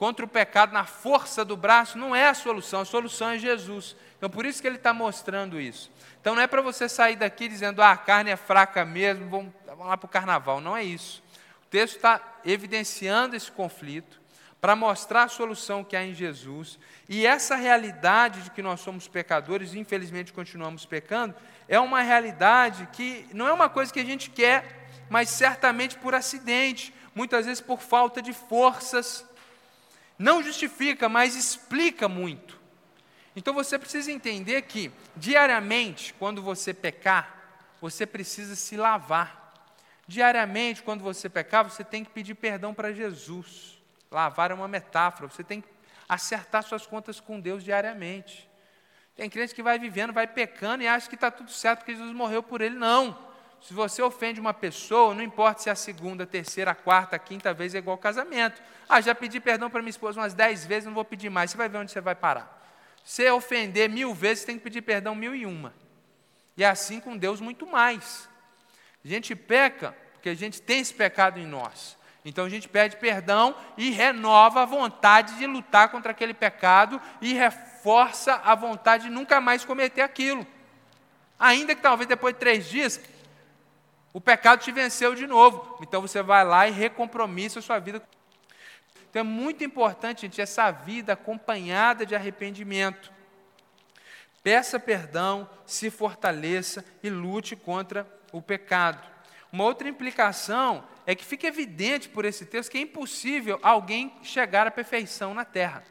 contra 0.00 0.24
o 0.24 0.28
pecado 0.28 0.72
na 0.72 0.86
força 0.86 1.44
do 1.44 1.58
braço 1.58 1.98
não 1.98 2.16
é 2.16 2.26
a 2.26 2.32
solução, 2.32 2.80
a 2.80 2.84
solução 2.86 3.32
é 3.32 3.38
Jesus. 3.38 3.94
Então, 4.16 4.30
por 4.30 4.46
isso 4.46 4.62
que 4.62 4.66
ele 4.66 4.76
está 4.76 4.94
mostrando 4.94 5.60
isso. 5.60 5.92
Então, 6.18 6.34
não 6.34 6.40
é 6.40 6.46
para 6.46 6.62
você 6.62 6.88
sair 6.88 7.16
daqui 7.16 7.46
dizendo, 7.46 7.82
ah, 7.82 7.90
a 7.90 7.96
carne 7.98 8.30
é 8.30 8.36
fraca 8.36 8.82
mesmo, 8.82 9.28
vamos, 9.28 9.52
vamos 9.66 9.86
lá 9.86 9.98
para 9.98 10.06
o 10.06 10.08
carnaval. 10.08 10.58
Não 10.58 10.74
é 10.74 10.82
isso. 10.82 11.22
O 11.64 11.66
texto 11.66 11.96
está 11.96 12.18
evidenciando 12.46 13.36
esse 13.36 13.52
conflito 13.52 14.18
para 14.58 14.74
mostrar 14.74 15.24
a 15.24 15.28
solução 15.28 15.84
que 15.84 15.94
há 15.94 16.02
em 16.02 16.14
Jesus. 16.14 16.78
E 17.06 17.26
essa 17.26 17.54
realidade 17.54 18.40
de 18.40 18.50
que 18.52 18.62
nós 18.62 18.80
somos 18.80 19.06
pecadores 19.06 19.74
e 19.74 19.78
infelizmente 19.78 20.32
continuamos 20.32 20.86
pecando, 20.86 21.34
é 21.68 21.78
uma 21.78 22.00
realidade 22.00 22.88
que 22.94 23.26
não 23.34 23.46
é 23.46 23.52
uma 23.52 23.68
coisa 23.68 23.92
que 23.92 24.00
a 24.00 24.04
gente 24.04 24.30
quer, 24.30 24.88
mas 25.10 25.28
certamente 25.28 25.98
por 25.98 26.14
acidente, 26.14 26.94
muitas 27.14 27.44
vezes 27.44 27.60
por 27.60 27.82
falta 27.82 28.22
de 28.22 28.32
forças 28.32 29.28
não 30.20 30.42
justifica, 30.42 31.08
mas 31.08 31.34
explica 31.34 32.06
muito. 32.06 32.60
Então 33.34 33.54
você 33.54 33.78
precisa 33.78 34.12
entender 34.12 34.60
que, 34.62 34.92
diariamente, 35.16 36.12
quando 36.12 36.42
você 36.42 36.74
pecar, 36.74 37.38
você 37.80 38.04
precisa 38.04 38.54
se 38.54 38.76
lavar. 38.76 39.54
Diariamente, 40.06 40.82
quando 40.82 41.02
você 41.02 41.26
pecar, 41.26 41.64
você 41.64 41.82
tem 41.82 42.04
que 42.04 42.10
pedir 42.10 42.34
perdão 42.34 42.74
para 42.74 42.92
Jesus. 42.92 43.78
Lavar 44.10 44.50
é 44.50 44.54
uma 44.54 44.68
metáfora, 44.68 45.26
você 45.26 45.42
tem 45.42 45.62
que 45.62 45.68
acertar 46.06 46.64
suas 46.64 46.84
contas 46.84 47.18
com 47.18 47.40
Deus 47.40 47.64
diariamente. 47.64 48.46
Tem 49.16 49.30
crente 49.30 49.54
que 49.54 49.62
vai 49.62 49.78
vivendo, 49.78 50.12
vai 50.12 50.26
pecando 50.26 50.82
e 50.82 50.86
acha 50.86 51.08
que 51.08 51.14
está 51.14 51.30
tudo 51.30 51.50
certo 51.50 51.78
porque 51.78 51.96
Jesus 51.96 52.12
morreu 52.12 52.42
por 52.42 52.60
ele. 52.60 52.74
Não. 52.74 53.29
Se 53.60 53.74
você 53.74 54.00
ofende 54.02 54.40
uma 54.40 54.54
pessoa, 54.54 55.14
não 55.14 55.22
importa 55.22 55.62
se 55.62 55.68
é 55.68 55.72
a 55.72 55.76
segunda, 55.76 56.24
a 56.24 56.26
terceira, 56.26 56.70
a 56.70 56.74
quarta, 56.74 57.16
a 57.16 57.18
quinta 57.18 57.52
vez 57.52 57.74
é 57.74 57.78
igual 57.78 57.98
casamento. 57.98 58.60
Ah, 58.88 59.00
já 59.00 59.14
pedi 59.14 59.38
perdão 59.38 59.68
para 59.68 59.82
minha 59.82 59.90
esposa 59.90 60.20
umas 60.20 60.34
dez 60.34 60.64
vezes, 60.64 60.86
não 60.86 60.94
vou 60.94 61.04
pedir 61.04 61.28
mais. 61.28 61.50
Você 61.50 61.56
vai 61.56 61.68
ver 61.68 61.78
onde 61.78 61.92
você 61.92 62.00
vai 62.00 62.14
parar. 62.14 62.58
Se 63.04 63.30
ofender 63.30 63.88
mil 63.88 64.14
vezes, 64.14 64.40
você 64.40 64.46
tem 64.46 64.58
que 64.58 64.64
pedir 64.64 64.82
perdão 64.82 65.14
mil 65.14 65.34
e 65.34 65.44
uma. 65.44 65.74
E 66.56 66.64
é 66.64 66.68
assim 66.68 67.00
com 67.00 67.16
Deus 67.16 67.40
muito 67.40 67.66
mais. 67.66 68.28
A 69.04 69.08
gente 69.08 69.34
peca 69.34 69.94
porque 70.14 70.28
a 70.28 70.34
gente 70.34 70.60
tem 70.60 70.80
esse 70.80 70.92
pecado 70.92 71.38
em 71.38 71.46
nós. 71.46 71.96
Então 72.24 72.44
a 72.44 72.48
gente 72.48 72.68
pede 72.68 72.96
perdão 72.96 73.54
e 73.76 73.90
renova 73.90 74.62
a 74.62 74.66
vontade 74.66 75.36
de 75.38 75.46
lutar 75.46 75.88
contra 75.88 76.12
aquele 76.12 76.34
pecado 76.34 77.00
e 77.20 77.32
reforça 77.32 78.34
a 78.44 78.54
vontade 78.54 79.04
de 79.04 79.10
nunca 79.10 79.40
mais 79.40 79.64
cometer 79.64 80.02
aquilo. 80.02 80.46
Ainda 81.38 81.74
que 81.74 81.80
talvez 81.80 82.06
depois 82.06 82.34
de 82.34 82.40
três 82.40 82.68
dias 82.68 83.00
o 84.12 84.20
pecado 84.20 84.60
te 84.60 84.72
venceu 84.72 85.14
de 85.14 85.26
novo. 85.26 85.78
Então 85.82 86.00
você 86.00 86.22
vai 86.22 86.44
lá 86.44 86.66
e 86.66 86.72
recompromissa 86.72 87.60
a 87.60 87.62
sua 87.62 87.78
vida. 87.78 88.02
Então 89.08 89.20
é 89.20 89.24
muito 89.24 89.64
importante, 89.64 90.22
gente, 90.22 90.40
essa 90.40 90.70
vida 90.70 91.12
acompanhada 91.12 92.04
de 92.04 92.14
arrependimento. 92.14 93.12
Peça 94.42 94.80
perdão, 94.80 95.48
se 95.66 95.90
fortaleça 95.90 96.84
e 97.02 97.10
lute 97.10 97.54
contra 97.54 98.06
o 98.32 98.40
pecado. 98.40 99.06
Uma 99.52 99.64
outra 99.64 99.88
implicação 99.88 100.84
é 101.06 101.14
que 101.14 101.24
fica 101.24 101.46
evidente 101.46 102.08
por 102.08 102.24
esse 102.24 102.46
texto 102.46 102.70
que 102.70 102.78
é 102.78 102.80
impossível 102.80 103.58
alguém 103.62 104.12
chegar 104.22 104.66
à 104.66 104.70
perfeição 104.70 105.34
na 105.34 105.44
terra. 105.44 105.82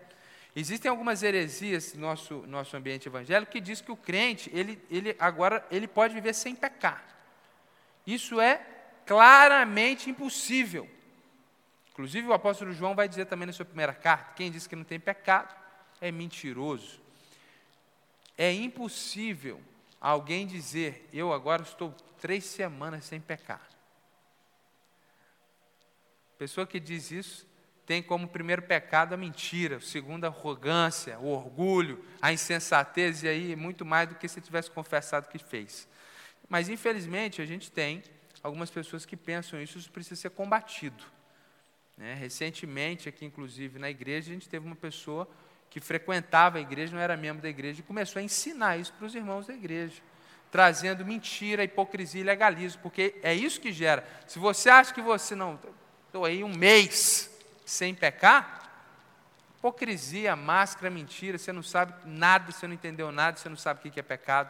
Existem 0.55 0.89
algumas 0.89 1.21
heresias 1.21 1.93
no 1.93 2.01
nosso, 2.01 2.43
nosso 2.47 2.75
ambiente 2.75 3.07
evangélico 3.07 3.51
que 3.51 3.61
diz 3.61 3.81
que 3.81 3.91
o 3.91 3.97
crente, 3.97 4.49
ele, 4.53 4.81
ele 4.89 5.15
agora, 5.19 5.65
ele 5.69 5.87
pode 5.87 6.13
viver 6.13 6.33
sem 6.33 6.55
pecar. 6.55 7.18
Isso 8.09 8.41
é 8.41 8.65
claramente 9.05 10.09
impossível. 10.09 10.89
Inclusive, 11.91 12.27
o 12.27 12.33
apóstolo 12.33 12.73
João 12.73 12.95
vai 12.95 13.07
dizer 13.07 13.25
também 13.25 13.45
na 13.45 13.53
sua 13.53 13.65
primeira 13.65 13.93
carta: 13.93 14.33
quem 14.33 14.49
diz 14.49 14.65
que 14.65 14.75
não 14.75 14.83
tem 14.83 14.99
pecado 14.99 15.55
é 16.01 16.11
mentiroso. 16.11 16.99
É 18.35 18.51
impossível 18.51 19.61
alguém 20.01 20.47
dizer, 20.47 21.07
eu 21.13 21.31
agora 21.31 21.61
estou 21.61 21.91
três 22.19 22.45
semanas 22.45 23.05
sem 23.05 23.21
pecar. 23.21 23.61
Pessoa 26.39 26.65
que 26.65 26.79
diz 26.79 27.11
isso 27.11 27.47
tem 27.85 28.01
como 28.01 28.27
primeiro 28.27 28.63
pecado 28.63 29.13
a 29.13 29.17
mentira, 29.17 29.77
o 29.77 29.81
segundo 29.81 30.25
a 30.25 30.29
arrogância, 30.29 31.19
o 31.19 31.27
orgulho, 31.27 32.03
a 32.19 32.33
insensatez, 32.33 33.21
e 33.23 33.27
aí 33.27 33.55
muito 33.55 33.85
mais 33.85 34.09
do 34.09 34.15
que 34.15 34.27
se 34.27 34.41
tivesse 34.41 34.71
confessado 34.71 35.27
que 35.27 35.37
fez. 35.37 35.87
Mas, 36.49 36.67
infelizmente, 36.67 37.41
a 37.41 37.45
gente 37.45 37.71
tem 37.71 38.03
algumas 38.41 38.71
pessoas 38.71 39.05
que 39.05 39.15
pensam 39.15 39.61
isso, 39.61 39.77
isso 39.77 39.91
precisa 39.91 40.19
ser 40.19 40.31
combatido. 40.31 41.03
Né? 41.95 42.15
Recentemente, 42.15 43.07
aqui, 43.07 43.23
inclusive, 43.23 43.77
na 43.77 43.89
igreja, 43.89 44.31
a 44.31 44.33
gente 44.33 44.49
teve 44.49 44.65
uma 44.65 44.75
pessoa 44.75 45.29
que 45.69 45.79
frequentava 45.79 46.57
a 46.57 46.61
igreja, 46.61 46.95
não 46.95 47.01
era 47.01 47.15
membro 47.15 47.43
da 47.43 47.49
igreja, 47.49 47.81
e 47.81 47.83
começou 47.83 48.19
a 48.19 48.23
ensinar 48.23 48.77
isso 48.77 48.91
para 48.93 49.05
os 49.05 49.13
irmãos 49.13 49.45
da 49.45 49.53
igreja, 49.53 50.01
trazendo 50.49 51.05
mentira, 51.05 51.63
hipocrisia 51.63 52.21
e 52.21 52.23
legalismo, 52.23 52.81
porque 52.81 53.19
é 53.21 53.35
isso 53.35 53.61
que 53.61 53.71
gera. 53.71 54.03
Se 54.25 54.39
você 54.39 54.69
acha 54.69 54.93
que 54.93 55.01
você 55.01 55.35
não. 55.35 55.59
Estou 56.07 56.25
aí 56.25 56.43
um 56.43 56.55
mês 56.55 57.29
sem 57.63 57.93
pecar, 57.93 58.67
hipocrisia, 59.59 60.35
máscara, 60.35 60.89
mentira, 60.89 61.37
você 61.37 61.51
não 61.51 61.61
sabe 61.61 61.93
nada, 62.03 62.51
você 62.51 62.65
não 62.65 62.73
entendeu 62.73 63.11
nada, 63.11 63.37
você 63.37 63.47
não 63.47 63.57
sabe 63.57 63.87
o 63.87 63.91
que 63.91 63.99
é 63.99 64.03
pecado. 64.03 64.49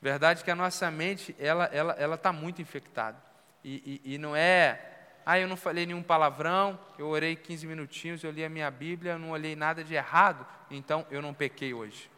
Verdade 0.00 0.44
que 0.44 0.50
a 0.50 0.54
nossa 0.54 0.90
mente, 0.90 1.34
ela 1.38 1.64
está 1.64 1.76
ela, 1.76 1.92
ela 1.94 2.16
tá 2.16 2.32
muito 2.32 2.62
infectada. 2.62 3.16
E, 3.64 4.00
e, 4.04 4.14
e, 4.14 4.18
não 4.18 4.36
é, 4.36 4.80
ah, 5.26 5.38
eu 5.38 5.48
não 5.48 5.56
falei 5.56 5.84
nenhum 5.84 6.02
palavrão, 6.02 6.78
eu 6.96 7.08
orei 7.08 7.34
15 7.34 7.66
minutinhos, 7.66 8.22
eu 8.22 8.30
li 8.30 8.44
a 8.44 8.48
minha 8.48 8.70
Bíblia, 8.70 9.12
eu 9.12 9.18
não 9.18 9.30
olhei 9.30 9.56
nada 9.56 9.82
de 9.82 9.94
errado, 9.94 10.46
então 10.70 11.04
eu 11.10 11.20
não 11.20 11.34
pequei 11.34 11.74
hoje. 11.74 12.08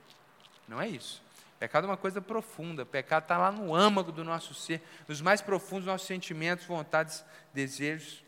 Não 0.68 0.80
é 0.80 0.86
isso. 0.86 1.22
Pecado 1.58 1.84
é 1.84 1.90
uma 1.90 1.96
coisa 1.96 2.20
profunda. 2.20 2.86
Pecado 2.86 3.24
está 3.24 3.36
lá 3.36 3.50
no 3.50 3.74
âmago 3.74 4.12
do 4.12 4.24
nosso 4.24 4.54
ser, 4.54 4.82
nos 5.08 5.20
mais 5.20 5.40
profundos 5.40 5.84
dos 5.84 5.92
nossos 5.92 6.06
sentimentos, 6.06 6.66
vontades, 6.66 7.24
desejos. 7.52 8.22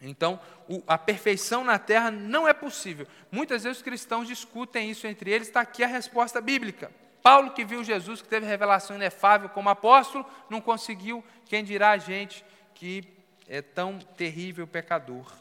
Então, 0.00 0.40
o, 0.68 0.82
a 0.86 0.98
perfeição 0.98 1.62
na 1.62 1.78
terra 1.78 2.10
não 2.10 2.48
é 2.48 2.52
possível. 2.52 3.06
Muitas 3.30 3.62
vezes 3.62 3.78
os 3.78 3.84
cristãos 3.84 4.26
discutem 4.26 4.90
isso 4.90 5.06
entre 5.06 5.30
eles, 5.30 5.48
está 5.48 5.60
aqui 5.60 5.84
a 5.84 5.86
resposta 5.86 6.40
bíblica. 6.40 6.90
Paulo, 7.22 7.52
que 7.52 7.64
viu 7.64 7.84
Jesus, 7.84 8.20
que 8.20 8.28
teve 8.28 8.46
revelação 8.46 8.96
inefável 8.96 9.48
como 9.48 9.68
apóstolo, 9.68 10.26
não 10.50 10.60
conseguiu, 10.60 11.24
quem 11.46 11.62
dirá 11.62 11.90
a 11.90 11.98
gente 11.98 12.44
que 12.74 13.04
é 13.48 13.62
tão 13.62 13.98
terrível 13.98 14.66
pecador. 14.66 15.32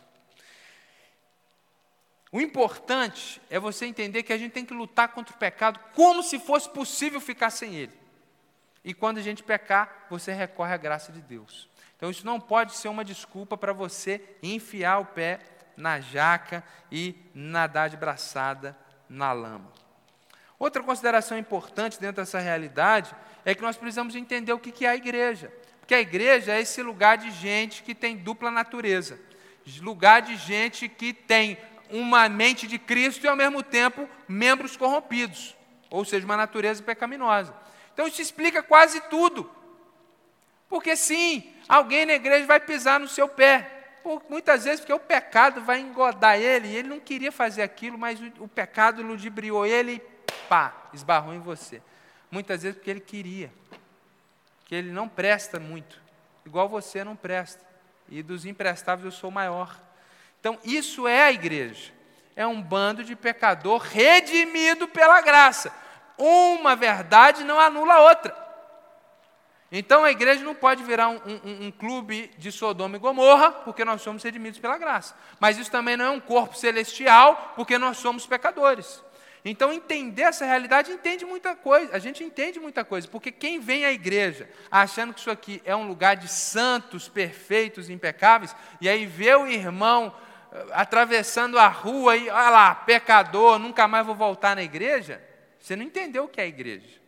O 2.32 2.40
importante 2.40 3.42
é 3.50 3.60
você 3.60 3.86
entender 3.86 4.24
que 4.24 4.32
a 4.32 4.38
gente 4.38 4.54
tem 4.54 4.66
que 4.66 4.74
lutar 4.74 5.10
contra 5.10 5.36
o 5.36 5.38
pecado 5.38 5.80
como 5.94 6.24
se 6.24 6.40
fosse 6.40 6.70
possível 6.70 7.20
ficar 7.20 7.50
sem 7.50 7.76
ele. 7.76 8.00
E 8.84 8.94
quando 8.94 9.18
a 9.18 9.22
gente 9.22 9.44
pecar, 9.44 10.08
você 10.10 10.32
recorre 10.32 10.74
à 10.74 10.78
graça 10.78 11.12
de 11.12 11.22
Deus. 11.22 11.68
Então 11.98 12.10
isso 12.10 12.26
não 12.26 12.40
pode 12.40 12.76
ser 12.76 12.88
uma 12.88 13.04
desculpa 13.04 13.58
para 13.58 13.74
você 13.74 14.22
enfiar 14.42 15.00
o 15.00 15.06
pé 15.06 15.40
na 15.76 16.00
jaca 16.00 16.64
e 16.92 17.16
nadar 17.34 17.90
de 17.90 17.98
braçada 17.98 18.78
na 19.10 19.34
lama. 19.34 19.81
Outra 20.62 20.84
consideração 20.84 21.38
importante 21.38 22.00
dentro 22.00 22.22
dessa 22.22 22.38
realidade 22.38 23.16
é 23.44 23.56
que 23.56 23.64
nós 23.64 23.76
precisamos 23.76 24.16
entender 24.16 24.54
o 24.54 24.60
que 24.60 24.86
é 24.86 24.90
a 24.90 24.96
igreja. 24.96 25.52
Porque 25.80 25.96
a 25.96 26.00
igreja 26.00 26.54
é 26.54 26.62
esse 26.62 26.84
lugar 26.84 27.18
de 27.18 27.32
gente 27.32 27.82
que 27.82 27.96
tem 27.96 28.16
dupla 28.16 28.52
natureza 28.52 29.18
lugar 29.80 30.22
de 30.22 30.36
gente 30.36 30.90
que 30.90 31.14
tem 31.14 31.58
uma 31.90 32.28
mente 32.30 32.68
de 32.68 32.80
Cristo 32.80 33.26
e, 33.26 33.28
ao 33.28 33.36
mesmo 33.36 33.62
tempo, 33.62 34.08
membros 34.28 34.76
corrompidos. 34.76 35.56
ou 35.90 36.06
seja, 36.06 36.26
uma 36.26 36.38
natureza 36.38 36.82
pecaminosa. 36.82 37.54
Então 37.94 38.08
isso 38.08 38.22
explica 38.22 38.64
quase 38.64 39.02
tudo. 39.10 39.50
Porque 40.70 40.96
sim, 40.96 41.54
alguém 41.68 42.06
na 42.06 42.14
igreja 42.14 42.46
vai 42.46 42.60
pisar 42.60 43.00
no 43.00 43.10
seu 43.10 43.28
pé. 43.28 43.98
Por, 44.02 44.24
muitas 44.30 44.64
vezes 44.64 44.80
porque 44.80 44.94
o 44.94 45.00
pecado 45.00 45.62
vai 45.62 45.80
engodar 45.80 46.40
ele, 46.40 46.70
e 46.70 46.76
ele 46.78 46.88
não 46.88 47.00
queria 47.00 47.32
fazer 47.32 47.62
aquilo, 47.62 47.98
mas 47.98 48.22
o, 48.22 48.44
o 48.44 48.48
pecado 48.48 49.04
ludibriou 49.04 49.66
ele 49.66 50.02
pá, 50.52 50.74
esbarrou 50.92 51.34
em 51.34 51.40
você. 51.40 51.82
Muitas 52.30 52.64
vezes 52.64 52.76
porque 52.76 52.92
ele 52.92 53.00
queria. 53.00 53.50
Que 54.66 54.76
ele 54.76 54.92
não 54.92 55.08
presta 55.08 55.62
muito. 55.62 56.02
Igual 56.46 56.68
você 56.68 57.06
não 57.06 57.16
presta. 57.16 57.66
E 58.10 58.22
dos 58.22 58.46
imprestáveis 58.46 59.06
eu 59.06 59.18
sou 59.18 59.32
maior. 59.32 59.80
Então, 60.42 60.60
isso 60.66 61.08
é 61.08 61.24
a 61.24 61.32
igreja. 61.32 61.94
É 62.36 62.46
um 62.46 62.62
bando 62.62 63.02
de 63.02 63.16
pecador 63.16 63.80
redimido 63.80 64.90
pela 64.90 65.22
graça. 65.22 65.74
Uma 66.18 66.76
verdade 66.76 67.46
não 67.46 67.58
anula 67.58 67.94
a 67.94 68.02
outra. 68.02 68.36
Então 69.72 70.04
a 70.04 70.12
igreja 70.12 70.44
não 70.44 70.54
pode 70.54 70.84
virar 70.84 71.08
um, 71.08 71.22
um, 71.26 71.68
um, 71.68 71.72
clube 71.72 72.30
de 72.38 72.52
Sodoma 72.52 72.98
e 72.98 73.00
Gomorra, 73.00 73.52
porque 73.52 73.86
nós 73.86 74.02
somos 74.02 74.22
redimidos 74.22 74.60
pela 74.60 74.78
graça. 74.78 75.16
Mas 75.40 75.58
isso 75.58 75.72
também 75.72 75.96
não 75.96 76.04
é 76.04 76.10
um 76.10 76.20
corpo 76.20 76.58
celestial, 76.58 77.54
porque 77.56 77.78
nós 77.78 77.96
somos 77.98 78.28
pecadores. 78.28 79.02
Então, 79.44 79.74
entender 79.74 80.24
essa 80.24 80.46
realidade 80.46 80.92
entende 80.92 81.26
muita 81.26 81.56
coisa. 81.56 81.96
A 81.96 82.00
gente 82.00 82.24
entende 82.24 82.60
muita 82.60 82.86
coisa, 82.86 83.08
porque 83.08 83.32
quem 83.32 83.60
vem 83.60 83.86
à 83.86 83.92
igreja 83.92 84.48
achando 84.70 85.14
que 85.14 85.20
isso 85.20 85.32
aqui 85.32 85.62
é 85.66 85.76
um 85.76 85.88
lugar 85.88 86.16
de 86.16 86.28
santos, 86.28 87.10
perfeitos, 87.10 87.90
impecáveis, 87.90 88.56
e 88.80 88.88
aí 88.88 89.06
vê 89.06 89.34
o 89.34 89.48
irmão 89.48 90.16
eh, 90.52 90.66
atravessando 90.74 91.58
a 91.58 91.68
rua 91.68 92.16
e, 92.16 92.30
olha 92.30 92.50
lá, 92.50 92.76
pecador, 92.76 93.58
nunca 93.58 93.88
mais 93.88 94.06
vou 94.06 94.14
voltar 94.14 94.56
na 94.56 94.62
igreja, 94.62 95.22
você 95.60 95.76
não 95.76 95.84
entendeu 95.84 96.26
o 96.26 96.28
que 96.28 96.40
é 96.40 96.48
igreja. 96.48 97.02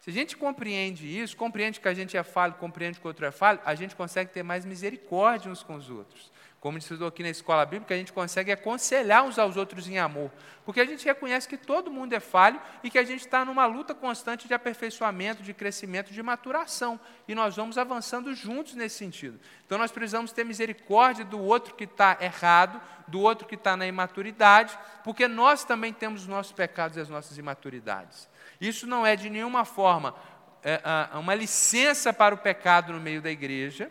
Se 0.00 0.10
a 0.10 0.12
gente 0.12 0.36
compreende 0.36 1.04
isso, 1.20 1.36
compreende 1.36 1.80
que 1.80 1.88
a 1.88 1.94
gente 1.94 2.16
é 2.16 2.22
falho, 2.22 2.54
compreende 2.54 3.00
que 3.00 3.04
o 3.04 3.08
outro 3.08 3.26
é 3.26 3.32
falho, 3.32 3.58
a 3.64 3.74
gente 3.74 3.96
consegue 3.96 4.30
ter 4.30 4.44
mais 4.44 4.64
misericórdia 4.64 5.50
uns 5.50 5.64
com 5.64 5.74
os 5.74 5.90
outros. 5.90 6.30
Como 6.60 6.78
estudou 6.78 7.06
aqui 7.06 7.22
na 7.22 7.28
escola 7.28 7.64
bíblica, 7.66 7.94
a 7.94 7.98
gente 7.98 8.12
consegue 8.12 8.50
aconselhar 8.50 9.22
uns 9.22 9.38
aos 9.38 9.56
outros 9.56 9.86
em 9.88 9.98
amor, 9.98 10.32
porque 10.64 10.80
a 10.80 10.84
gente 10.84 11.04
reconhece 11.04 11.46
que 11.46 11.56
todo 11.56 11.90
mundo 11.90 12.14
é 12.14 12.18
falho 12.18 12.60
e 12.82 12.90
que 12.90 12.98
a 12.98 13.04
gente 13.04 13.20
está 13.20 13.44
numa 13.44 13.66
luta 13.66 13.94
constante 13.94 14.48
de 14.48 14.54
aperfeiçoamento, 14.54 15.42
de 15.42 15.52
crescimento, 15.52 16.12
de 16.12 16.22
maturação, 16.22 16.98
e 17.28 17.34
nós 17.34 17.54
vamos 17.54 17.76
avançando 17.76 18.34
juntos 18.34 18.74
nesse 18.74 18.96
sentido. 18.96 19.38
Então 19.64 19.76
nós 19.76 19.92
precisamos 19.92 20.32
ter 20.32 20.44
misericórdia 20.44 21.24
do 21.24 21.38
outro 21.38 21.74
que 21.74 21.84
está 21.84 22.16
errado, 22.20 22.80
do 23.06 23.20
outro 23.20 23.46
que 23.46 23.54
está 23.54 23.76
na 23.76 23.86
imaturidade, 23.86 24.76
porque 25.04 25.28
nós 25.28 25.62
também 25.62 25.92
temos 25.92 26.22
os 26.22 26.26
nossos 26.26 26.52
pecados 26.52 26.96
e 26.96 27.00
as 27.00 27.08
nossas 27.08 27.36
imaturidades. 27.36 28.28
Isso 28.60 28.86
não 28.86 29.06
é 29.06 29.14
de 29.14 29.28
nenhuma 29.28 29.66
forma 29.66 30.14
é, 30.64 30.80
uma 31.16 31.34
licença 31.34 32.12
para 32.12 32.34
o 32.34 32.38
pecado 32.38 32.94
no 32.94 32.98
meio 32.98 33.20
da 33.20 33.30
igreja 33.30 33.90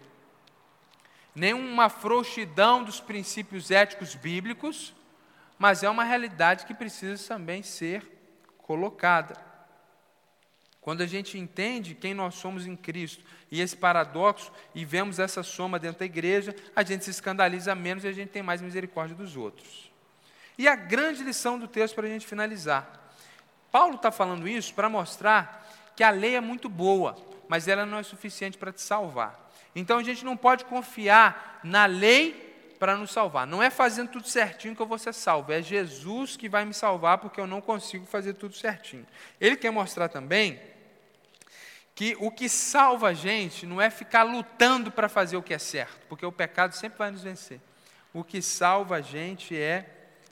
nenhuma 1.36 1.90
frouxidão 1.90 2.84
dos 2.84 3.02
princípios 3.02 3.70
éticos 3.70 4.16
bíblicos, 4.16 4.96
mas 5.60 5.84
é 5.84 5.90
uma 5.90 6.04
realidade 6.04 6.66
que 6.66 6.74
precisa 6.74 7.28
também 7.28 7.62
ser 7.62 8.04
colocada. 8.58 9.36
Quando 10.80 11.02
a 11.02 11.08
gente 11.08 11.38
entende 11.38 11.96
quem 11.96 12.14
nós 12.14 12.36
somos 12.36 12.68
em 12.68 12.76
Cristo 12.76 13.24
e 13.52 13.60
esse 13.60 13.76
paradoxo 13.76 14.52
e 14.74 14.86
vemos 14.86 15.18
essa 15.20 15.42
soma 15.42 15.80
dentro 15.80 16.00
da 16.00 16.06
igreja, 16.06 16.56
a 16.76 16.84
gente 16.84 17.04
se 17.04 17.10
escandaliza 17.10 17.74
menos 17.74 18.04
e 18.04 18.08
a 18.08 18.12
gente 18.12 18.30
tem 18.30 18.44
mais 18.44 18.62
misericórdia 18.62 19.16
dos 19.16 19.36
outros. 19.36 19.92
E 20.58 20.68
a 20.68 20.76
grande 20.76 21.24
lição 21.24 21.60
do 21.60 21.68
texto 21.68 21.96
para 21.96 22.06
a 22.06 22.10
gente 22.10 22.26
finalizar. 22.26 23.12
Paulo 23.72 23.96
está 23.96 24.12
falando 24.12 24.48
isso 24.48 24.74
para 24.74 24.88
mostrar 24.88 25.68
que 25.96 26.04
a 26.04 26.12
lei 26.12 26.36
é 26.36 26.42
muito 26.42 26.70
boa, 26.70 27.18
mas 27.48 27.68
ela 27.68 27.86
não 27.86 27.98
é 27.98 28.04
suficiente 28.04 28.58
para 28.58 28.72
te 28.72 28.82
salvar. 28.82 29.45
Então 29.76 29.98
a 29.98 30.04
gente 30.04 30.24
não 30.24 30.38
pode 30.38 30.66
confiar 30.66 31.60
na 31.64 31.86
lei 31.86 32.46
para 32.80 32.96
nos 32.96 33.12
salvar. 33.12 33.46
Não 33.46 33.62
é 33.62 33.70
fazendo 33.70 34.10
tudo 34.10 34.28
certinho 34.28 34.76
que 34.76 34.82
eu 34.82 34.86
vou 34.86 34.98
ser 34.98 35.14
salvo, 35.14 35.52
é 35.52 35.62
Jesus 35.62 36.38
que 36.38 36.48
vai 36.48 36.66
me 36.66 36.74
salvar 36.74 37.18
porque 37.18 37.40
eu 37.40 37.48
não 37.48 37.62
consigo 37.62 38.06
fazer 38.06 38.34
tudo 38.34 38.56
certinho. 38.56 39.06
Ele 39.40 39.56
quer 39.56 39.72
mostrar 39.72 40.08
também 40.08 40.60
que 41.94 42.16
o 42.20 42.30
que 42.30 42.50
salva 42.50 43.10
a 43.10 43.14
gente 43.14 43.66
não 43.66 43.82
é 43.82 43.90
ficar 43.90 44.24
lutando 44.24 44.92
para 44.92 45.08
fazer 45.08 45.38
o 45.38 45.44
que 45.44 45.54
é 45.54 45.60
certo, 45.60 46.06
porque 46.08 46.26
o 46.26 46.32
pecado 46.32 46.74
sempre 46.74 46.98
vai 46.98 47.10
nos 47.10 47.24
vencer. 47.24 47.62
O 48.14 48.24
que 48.24 48.42
salva 48.42 48.98
a 48.98 49.02
gente 49.02 49.58
é 49.58 49.90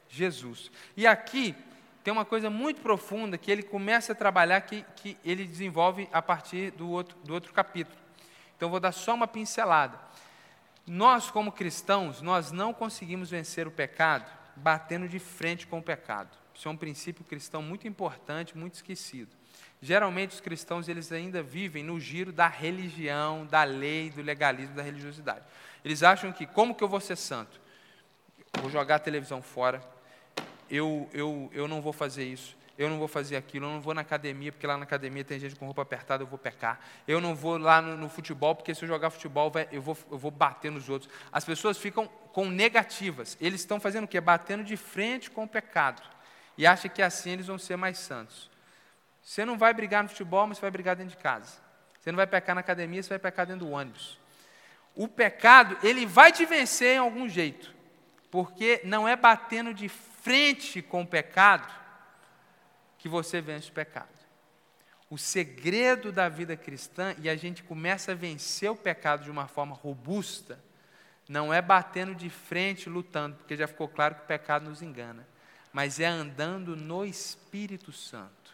Jesus. 0.09 0.69
E 0.95 1.07
aqui 1.07 1.55
tem 2.03 2.11
uma 2.11 2.25
coisa 2.25 2.49
muito 2.49 2.81
profunda 2.81 3.37
que 3.37 3.49
ele 3.49 3.63
começa 3.63 4.11
a 4.11 4.15
trabalhar, 4.15 4.59
que, 4.61 4.85
que 4.97 5.17
ele 5.23 5.45
desenvolve 5.45 6.09
a 6.11 6.21
partir 6.21 6.71
do 6.71 6.89
outro, 6.89 7.17
do 7.23 7.33
outro 7.33 7.53
capítulo. 7.53 8.02
Então 8.63 8.71
vou 8.71 8.79
dar 8.79 8.93
só 8.93 9.13
uma 9.13 9.27
pincelada. 9.27 9.99
Nós, 10.87 11.29
como 11.29 11.51
cristãos, 11.51 12.21
nós 12.21 12.49
não 12.49 12.73
conseguimos 12.73 13.29
vencer 13.29 13.67
o 13.67 13.71
pecado 13.71 14.31
batendo 14.55 15.05
de 15.05 15.19
frente 15.19 15.67
com 15.67 15.79
o 15.79 15.83
pecado. 15.83 16.29
Isso 16.55 16.69
é 16.69 16.71
um 16.71 16.77
princípio 16.77 17.25
cristão 17.25 17.61
muito 17.61 17.89
importante, 17.89 18.57
muito 18.57 18.75
esquecido. 18.75 19.35
Geralmente 19.81 20.31
os 20.31 20.39
cristãos 20.39 20.87
eles 20.87 21.11
ainda 21.11 21.43
vivem 21.43 21.83
no 21.83 21.99
giro 21.99 22.31
da 22.31 22.47
religião, 22.47 23.45
da 23.45 23.65
lei, 23.65 24.09
do 24.09 24.21
legalismo, 24.21 24.75
da 24.75 24.81
religiosidade. 24.81 25.43
Eles 25.83 26.01
acham 26.01 26.31
que 26.31 26.47
como 26.47 26.73
que 26.73 26.85
eu 26.85 26.87
vou 26.87 27.01
ser 27.01 27.17
santo? 27.17 27.59
Vou 28.61 28.69
jogar 28.69 28.95
a 28.95 28.99
televisão 28.99 29.41
fora. 29.41 29.83
Eu, 30.69 31.09
eu, 31.11 31.51
eu 31.51 31.67
não 31.67 31.81
vou 31.81 31.91
fazer 31.91 32.23
isso 32.23 32.55
eu 32.77 32.89
não 32.89 32.97
vou 32.97 33.07
fazer 33.07 33.35
aquilo, 33.35 33.67
eu 33.67 33.69
não 33.69 33.81
vou 33.81 33.93
na 33.93 34.01
academia, 34.01 34.51
porque 34.51 34.65
lá 34.65 34.75
na 34.77 34.83
academia 34.83 35.23
tem 35.23 35.39
gente 35.39 35.55
com 35.55 35.65
roupa 35.65 35.83
apertada, 35.83 36.23
eu 36.23 36.27
vou 36.27 36.39
pecar. 36.39 36.79
Eu 37.07 37.21
não 37.21 37.35
vou 37.35 37.57
lá 37.57 37.81
no, 37.81 37.95
no 37.95 38.09
futebol, 38.09 38.55
porque 38.55 38.73
se 38.73 38.83
eu 38.83 38.87
jogar 38.87 39.11
futebol, 39.11 39.51
vai, 39.51 39.67
eu, 39.71 39.81
vou, 39.81 39.95
eu 40.11 40.17
vou 40.17 40.31
bater 40.31 40.71
nos 40.71 40.89
outros. 40.89 41.11
As 41.31 41.45
pessoas 41.45 41.77
ficam 41.77 42.07
com 42.07 42.49
negativas. 42.49 43.37
Eles 43.39 43.61
estão 43.61 43.79
fazendo 43.79 44.05
o 44.05 44.07
quê? 44.07 44.19
Batendo 44.19 44.63
de 44.63 44.75
frente 44.75 45.29
com 45.29 45.43
o 45.43 45.47
pecado. 45.47 46.01
E 46.57 46.65
acham 46.65 46.89
que 46.89 47.01
assim 47.01 47.31
eles 47.31 47.45
vão 47.45 47.59
ser 47.59 47.75
mais 47.75 47.99
santos. 47.99 48.49
Você 49.21 49.45
não 49.45 49.57
vai 49.57 49.71
brigar 49.71 50.01
no 50.01 50.09
futebol, 50.09 50.47
mas 50.47 50.57
você 50.57 50.61
vai 50.61 50.71
brigar 50.71 50.95
dentro 50.95 51.15
de 51.15 51.21
casa. 51.21 51.61
Você 51.99 52.11
não 52.11 52.17
vai 52.17 52.27
pecar 52.27 52.55
na 52.55 52.61
academia, 52.61 53.03
você 53.03 53.09
vai 53.09 53.19
pecar 53.19 53.45
dentro 53.45 53.67
do 53.67 53.71
ônibus. 53.71 54.17
O 54.95 55.07
pecado, 55.07 55.77
ele 55.83 56.07
vai 56.07 56.31
te 56.31 56.43
vencer 56.43 56.95
em 56.95 56.99
algum 56.99 57.29
jeito. 57.29 57.73
Porque 58.31 58.81
não 58.83 59.07
é 59.07 59.15
batendo 59.15 59.75
de 59.75 59.87
frente 59.87 60.81
com 60.81 61.03
o 61.03 61.07
pecado 61.07 61.82
que 63.03 63.09
você 63.09 63.41
vence 63.41 63.67
o 63.67 63.73
pecado. 63.73 64.07
O 65.09 65.17
segredo 65.17 66.09
da 66.09 66.29
vida 66.29 66.55
cristã, 66.55 67.13
e 67.21 67.29
a 67.29 67.35
gente 67.35 67.61
começa 67.61 68.13
a 68.13 68.15
vencer 68.15 68.71
o 68.71 68.77
pecado 68.77 69.25
de 69.25 69.29
uma 69.29 69.45
forma 69.45 69.75
robusta, 69.75 70.57
não 71.27 71.53
é 71.53 71.61
batendo 71.61 72.15
de 72.15 72.29
frente, 72.29 72.87
lutando, 72.87 73.35
porque 73.35 73.57
já 73.57 73.67
ficou 73.67 73.89
claro 73.89 74.15
que 74.15 74.21
o 74.21 74.25
pecado 74.25 74.69
nos 74.69 74.81
engana, 74.81 75.27
mas 75.73 75.99
é 75.99 76.05
andando 76.05 76.77
no 76.77 77.03
Espírito 77.03 77.91
Santo. 77.91 78.53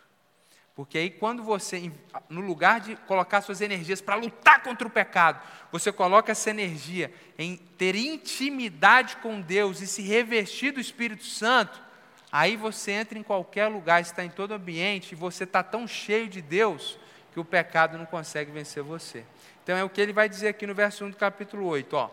Porque 0.73 0.97
aí, 0.97 1.11
quando 1.11 1.43
você, 1.43 1.91
no 2.27 2.41
lugar 2.41 2.79
de 2.79 2.95
colocar 2.95 3.41
suas 3.41 3.61
energias 3.61 4.01
para 4.01 4.15
lutar 4.15 4.63
contra 4.63 4.87
o 4.87 4.91
pecado, 4.91 5.39
você 5.71 5.91
coloca 5.91 6.31
essa 6.31 6.49
energia 6.49 7.13
em 7.37 7.55
ter 7.55 7.95
intimidade 7.95 9.17
com 9.17 9.41
Deus 9.41 9.79
e 9.79 9.85
se 9.85 10.01
revestir 10.01 10.71
do 10.71 10.79
Espírito 10.79 11.23
Santo, 11.23 11.87
Aí 12.31 12.55
você 12.55 12.91
entra 12.91 13.17
em 13.17 13.23
qualquer 13.23 13.67
lugar, 13.67 14.01
está 14.01 14.23
em 14.23 14.29
todo 14.29 14.53
ambiente, 14.53 15.13
e 15.13 15.15
você 15.15 15.45
está 15.45 15.63
tão 15.63 15.87
cheio 15.87 16.27
de 16.27 16.41
Deus 16.41 16.99
que 17.33 17.39
o 17.39 17.45
pecado 17.45 17.97
não 17.97 18.05
consegue 18.05 18.51
vencer 18.51 18.83
você. 18.83 19.25
Então 19.63 19.75
é 19.75 19.83
o 19.83 19.89
que 19.89 19.99
ele 19.99 20.13
vai 20.13 20.29
dizer 20.29 20.49
aqui 20.49 20.67
no 20.67 20.75
verso 20.75 21.05
1 21.05 21.11
do 21.11 21.17
capítulo 21.17 21.65
8. 21.65 21.93
Ó. 21.95 22.09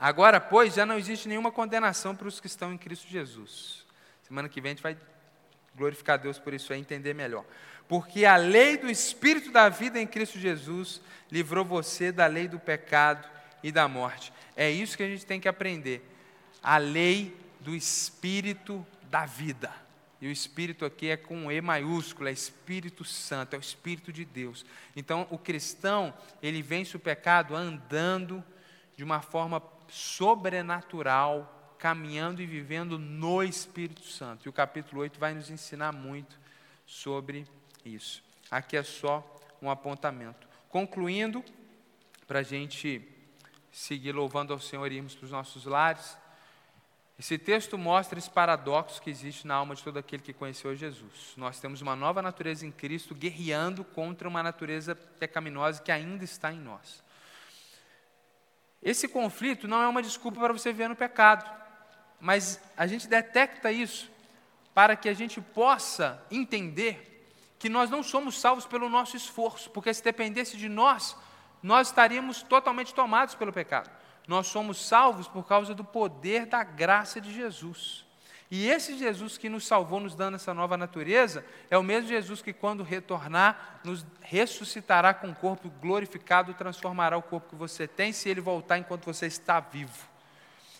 Agora, 0.00 0.40
pois, 0.40 0.74
já 0.74 0.86
não 0.86 0.98
existe 0.98 1.28
nenhuma 1.28 1.50
condenação 1.50 2.14
para 2.14 2.28
os 2.28 2.40
que 2.40 2.46
estão 2.46 2.72
em 2.72 2.78
Cristo 2.78 3.08
Jesus. 3.08 3.84
Semana 4.22 4.48
que 4.48 4.60
vem 4.60 4.70
a 4.70 4.74
gente 4.74 4.82
vai 4.82 4.96
glorificar 5.76 6.18
Deus 6.18 6.38
por 6.38 6.52
isso 6.52 6.72
aí, 6.72 6.80
entender 6.80 7.14
melhor. 7.14 7.44
Porque 7.88 8.24
a 8.24 8.36
lei 8.36 8.76
do 8.76 8.90
Espírito 8.90 9.50
da 9.50 9.68
vida 9.68 9.98
em 9.98 10.06
Cristo 10.06 10.38
Jesus 10.38 11.00
livrou 11.30 11.64
você 11.64 12.12
da 12.12 12.26
lei 12.26 12.46
do 12.46 12.58
pecado 12.58 13.26
e 13.62 13.72
da 13.72 13.88
morte. 13.88 14.32
É 14.56 14.70
isso 14.70 14.96
que 14.96 15.02
a 15.02 15.08
gente 15.08 15.24
tem 15.24 15.40
que 15.40 15.48
aprender. 15.48 16.06
A 16.62 16.76
lei 16.76 17.36
do 17.60 17.74
Espírito 17.74 18.86
da 19.10 19.26
vida. 19.26 19.72
E 20.20 20.26
o 20.26 20.30
Espírito 20.30 20.84
aqui 20.84 21.10
é 21.10 21.16
com 21.16 21.50
E 21.50 21.60
maiúsculo, 21.60 22.28
é 22.28 22.32
Espírito 22.32 23.04
Santo, 23.04 23.54
é 23.54 23.58
o 23.58 23.60
Espírito 23.60 24.12
de 24.12 24.24
Deus. 24.24 24.66
Então, 24.96 25.26
o 25.30 25.38
cristão, 25.38 26.12
ele 26.42 26.60
vence 26.60 26.96
o 26.96 27.00
pecado 27.00 27.54
andando 27.54 28.42
de 28.96 29.04
uma 29.04 29.20
forma 29.20 29.62
sobrenatural, 29.88 31.74
caminhando 31.78 32.42
e 32.42 32.46
vivendo 32.46 32.98
no 32.98 33.42
Espírito 33.42 34.02
Santo. 34.02 34.46
E 34.46 34.48
o 34.48 34.52
capítulo 34.52 35.02
8 35.02 35.20
vai 35.20 35.34
nos 35.34 35.50
ensinar 35.50 35.92
muito 35.92 36.36
sobre 36.84 37.46
isso. 37.84 38.22
Aqui 38.50 38.76
é 38.76 38.82
só 38.82 39.24
um 39.62 39.70
apontamento. 39.70 40.48
Concluindo, 40.68 41.44
para 42.26 42.40
a 42.40 42.42
gente 42.42 43.08
seguir 43.72 44.12
louvando 44.12 44.52
ao 44.52 44.58
Senhor 44.58 44.92
e 44.92 44.96
irmos 44.96 45.14
para 45.14 45.24
os 45.24 45.30
nossos 45.30 45.64
lares. 45.64 46.16
Esse 47.18 47.36
texto 47.36 47.76
mostra 47.76 48.16
esse 48.16 48.30
paradoxo 48.30 49.02
que 49.02 49.10
existe 49.10 49.44
na 49.44 49.56
alma 49.56 49.74
de 49.74 49.82
todo 49.82 49.98
aquele 49.98 50.22
que 50.22 50.32
conheceu 50.32 50.76
Jesus. 50.76 51.32
Nós 51.36 51.58
temos 51.58 51.82
uma 51.82 51.96
nova 51.96 52.22
natureza 52.22 52.64
em 52.64 52.70
Cristo 52.70 53.12
guerreando 53.12 53.82
contra 53.82 54.28
uma 54.28 54.40
natureza 54.40 54.94
pecaminosa 54.94 55.82
que 55.82 55.90
ainda 55.90 56.22
está 56.22 56.52
em 56.52 56.60
nós. 56.60 57.02
Esse 58.80 59.08
conflito 59.08 59.66
não 59.66 59.82
é 59.82 59.88
uma 59.88 60.00
desculpa 60.00 60.38
para 60.38 60.52
você 60.52 60.70
viver 60.70 60.88
no 60.88 60.94
pecado, 60.94 61.44
mas 62.20 62.60
a 62.76 62.86
gente 62.86 63.08
detecta 63.08 63.72
isso 63.72 64.08
para 64.72 64.94
que 64.94 65.08
a 65.08 65.14
gente 65.14 65.40
possa 65.40 66.22
entender 66.30 67.26
que 67.58 67.68
nós 67.68 67.90
não 67.90 68.04
somos 68.04 68.38
salvos 68.38 68.64
pelo 68.64 68.88
nosso 68.88 69.16
esforço, 69.16 69.70
porque 69.70 69.92
se 69.92 70.04
dependesse 70.04 70.56
de 70.56 70.68
nós, 70.68 71.16
nós 71.60 71.88
estaríamos 71.88 72.42
totalmente 72.42 72.94
tomados 72.94 73.34
pelo 73.34 73.52
pecado. 73.52 73.90
Nós 74.28 74.46
somos 74.46 74.86
salvos 74.86 75.26
por 75.26 75.46
causa 75.46 75.74
do 75.74 75.82
poder 75.82 76.44
da 76.44 76.62
graça 76.62 77.18
de 77.18 77.32
Jesus. 77.34 78.06
E 78.50 78.68
esse 78.68 78.96
Jesus 78.96 79.36
que 79.36 79.48
nos 79.48 79.66
salvou, 79.66 80.00
nos 80.00 80.14
dando 80.14 80.36
essa 80.36 80.52
nova 80.54 80.76
natureza, 80.76 81.44
é 81.70 81.76
o 81.76 81.82
mesmo 81.82 82.08
Jesus 82.08 82.40
que, 82.40 82.52
quando 82.52 82.82
retornar, 82.82 83.80
nos 83.82 84.06
ressuscitará 84.20 85.12
com 85.12 85.30
o 85.30 85.34
corpo 85.34 85.70
glorificado, 85.80 86.54
transformará 86.54 87.16
o 87.16 87.22
corpo 87.22 87.48
que 87.48 87.56
você 87.56 87.88
tem, 87.88 88.12
se 88.12 88.28
ele 88.28 88.40
voltar 88.40 88.78
enquanto 88.78 89.06
você 89.06 89.26
está 89.26 89.60
vivo. 89.60 90.06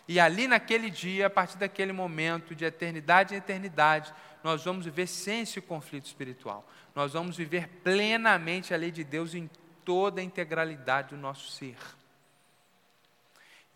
E 0.06 0.20
ali, 0.20 0.46
naquele 0.46 0.88
dia, 0.88 1.26
a 1.26 1.30
partir 1.30 1.58
daquele 1.58 1.92
momento, 1.92 2.54
de 2.54 2.64
eternidade 2.64 3.34
em 3.34 3.38
eternidade, 3.38 4.14
nós 4.42 4.64
vamos 4.64 4.86
viver 4.86 5.06
sem 5.06 5.40
esse 5.40 5.60
conflito 5.60 6.06
espiritual. 6.06 6.66
Nós 6.94 7.12
vamos 7.12 7.36
viver 7.36 7.68
plenamente 7.82 8.72
a 8.72 8.76
lei 8.76 8.90
de 8.90 9.04
Deus 9.04 9.34
em 9.34 9.50
toda 9.84 10.22
a 10.22 10.24
integralidade 10.24 11.10
do 11.10 11.16
nosso 11.16 11.50
ser. 11.50 11.76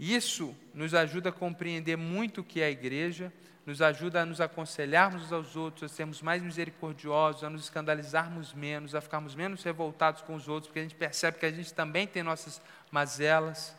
Isso 0.03 0.53
nos 0.75 0.95
ajuda 0.95 1.29
a 1.29 1.33
compreender 1.33 1.97
muito 1.97 2.41
o 2.41 2.45
que 2.45 2.61
é 2.61 2.65
a 2.65 2.71
igreja, 2.71 3.33
nos 3.65 3.81
ajuda 3.81 4.23
a 4.23 4.27
nos 4.27 4.41
aconselharmos 4.41 5.33
aos 5.33 5.55
outros, 5.55 5.85
a 5.85 5.95
sermos 5.95 6.21
mais 6.21 6.43
misericordiosos, 6.43 7.45
a 7.45 7.49
nos 7.49 7.63
escandalizarmos 7.63 8.53
menos, 8.53 8.97
a 8.97 9.01
ficarmos 9.01 9.37
menos 9.37 9.63
revoltados 9.63 10.21
com 10.21 10.35
os 10.35 10.49
outros, 10.49 10.67
porque 10.67 10.81
a 10.81 10.83
gente 10.83 10.97
percebe 10.97 11.39
que 11.39 11.47
a 11.47 11.53
gente 11.53 11.73
também 11.73 12.05
tem 12.05 12.21
nossas 12.25 12.61
mazelas. 12.91 13.77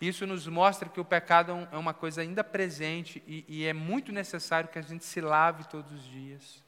Isso 0.00 0.26
nos 0.26 0.48
mostra 0.48 0.88
que 0.88 0.98
o 0.98 1.04
pecado 1.04 1.68
é 1.70 1.76
uma 1.76 1.94
coisa 1.94 2.22
ainda 2.22 2.42
presente 2.42 3.22
e, 3.24 3.44
e 3.46 3.66
é 3.66 3.72
muito 3.72 4.10
necessário 4.10 4.68
que 4.68 4.80
a 4.80 4.82
gente 4.82 5.04
se 5.04 5.20
lave 5.20 5.62
todos 5.62 5.92
os 5.92 6.02
dias. 6.10 6.60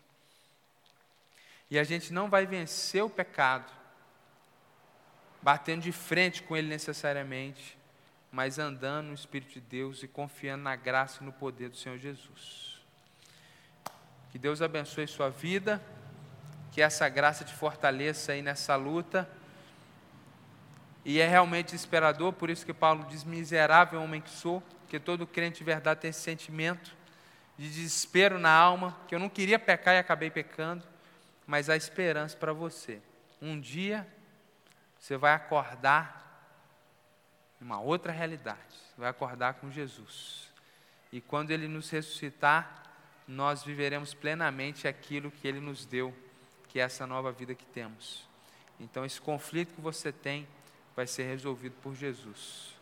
E 1.69 1.81
a 1.81 1.83
gente 1.83 2.13
não 2.13 2.31
vai 2.31 2.47
vencer 2.47 3.03
o 3.03 3.11
pecado 3.11 3.73
batendo 5.43 5.83
de 5.83 5.91
frente 5.91 6.45
com 6.45 6.57
ele 6.57 6.69
necessariamente, 6.69 7.82
mas 8.33 8.59
andando 8.59 9.09
no 9.09 9.15
Espírito 9.15 9.53
de 9.53 9.61
Deus 9.61 10.03
e 10.03 10.09
confiando 10.09 10.65
na 10.65 10.75
graça 10.75 11.23
e 11.23 11.27
no 11.27 11.33
poder 11.33 11.69
do 11.69 11.77
Senhor 11.77 11.99
Jesus. 11.99 12.81
Que 14.31 14.39
Deus 14.39 14.63
abençoe 14.63 15.07
sua 15.07 15.29
vida, 15.29 15.81
que 16.73 16.81
essa 16.81 17.07
graça 17.11 17.45
te 17.45 17.53
fortaleça 17.53 18.33
aí 18.33 18.41
nessa 18.41 18.75
luta. 18.75 19.29
E 21.05 21.21
é 21.21 21.29
realmente 21.29 21.67
desesperador, 21.67 22.33
por 22.33 22.49
isso 22.49 22.65
que 22.65 22.73
Paulo 22.73 23.05
diz: 23.05 23.23
miserável 23.23 24.03
homem 24.03 24.23
que 24.23 24.31
sou, 24.31 24.63
que 24.89 24.99
todo 24.99 25.27
crente 25.27 25.59
de 25.59 25.65
verdade 25.65 26.01
tem 26.01 26.09
esse 26.09 26.21
sentimento 26.21 26.97
de 27.59 27.69
desespero 27.69 28.39
na 28.39 28.51
alma, 28.51 28.97
que 29.07 29.15
eu 29.15 29.19
não 29.19 29.29
queria 29.29 29.59
pecar 29.59 29.95
e 29.95 29.99
acabei 29.99 30.31
pecando, 30.31 30.83
mas 31.47 31.69
há 31.69 31.77
esperança 31.77 32.35
para 32.35 32.55
você. 32.55 33.03
Um 33.43 33.61
dia 33.61 34.07
você 34.99 35.19
vai 35.19 35.35
acordar 35.35 36.22
uma 37.63 37.81
outra 37.81 38.13
realidade. 38.13 38.59
Vai 38.99 39.09
acordar 39.09 39.55
com 39.55 39.71
Jesus. 39.71 40.51
E 41.13 41.21
quando 41.21 41.51
Ele 41.51 41.69
nos 41.69 41.89
ressuscitar, 41.91 42.83
nós 43.27 43.63
viveremos 43.63 44.13
plenamente 44.13 44.89
aquilo 44.89 45.31
que 45.31 45.47
Ele 45.47 45.61
nos 45.61 45.87
deu, 45.87 46.15
que 46.69 46.81
é 46.81 46.83
essa 46.83 47.07
nova 47.07 47.31
vida 47.31 47.55
que 47.55 47.65
temos. 47.67 48.27
Então, 48.81 49.05
esse 49.05 49.21
conflito 49.21 49.75
que 49.75 49.81
você 49.81 50.11
tem 50.11 50.47
vai 50.97 51.07
ser 51.07 51.25
resolvido 51.25 51.75
por 51.83 51.95
Jesus. 51.95 52.75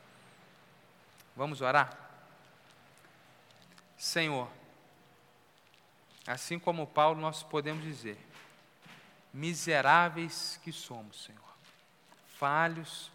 Vamos 1.36 1.60
orar? 1.60 2.08
Senhor, 3.96 4.50
assim 6.26 6.58
como 6.58 6.86
Paulo, 6.86 7.20
nós 7.20 7.42
podemos 7.42 7.84
dizer: 7.84 8.18
miseráveis 9.32 10.58
que 10.62 10.72
somos, 10.72 11.24
Senhor, 11.24 11.56
falhos, 12.38 13.10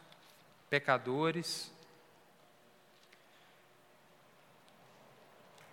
pecadores. 0.75 1.71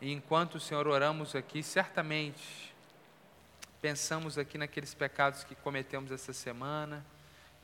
E 0.00 0.12
enquanto, 0.12 0.60
Senhor, 0.60 0.86
oramos 0.86 1.34
aqui, 1.34 1.60
certamente 1.60 2.72
pensamos 3.80 4.38
aqui 4.38 4.56
naqueles 4.56 4.94
pecados 4.94 5.42
que 5.42 5.56
cometemos 5.56 6.12
essa 6.12 6.32
semana, 6.32 7.04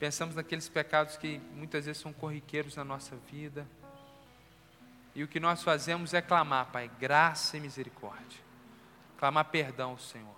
pensamos 0.01 0.35
naqueles 0.35 0.68
pecados 0.68 1.16
que 1.16 1.38
muitas 1.55 1.87
vezes 1.87 2.03
são 2.03 2.12
corriqueiros 2.12 2.74
na 2.74 2.85
nossa 2.85 3.14
vida. 3.31 3.64
E 5.14 5.22
o 5.22 5.29
que 5.29 5.38
nós 5.38 5.62
fazemos 5.62 6.14
é 6.14 6.20
clamar, 6.20 6.72
Pai, 6.72 6.90
graça 6.98 7.57
e 7.57 7.61
misericórdia. 7.61 8.40
Clamar 9.16 9.44
perdão, 9.44 9.96
Senhor. 9.96 10.37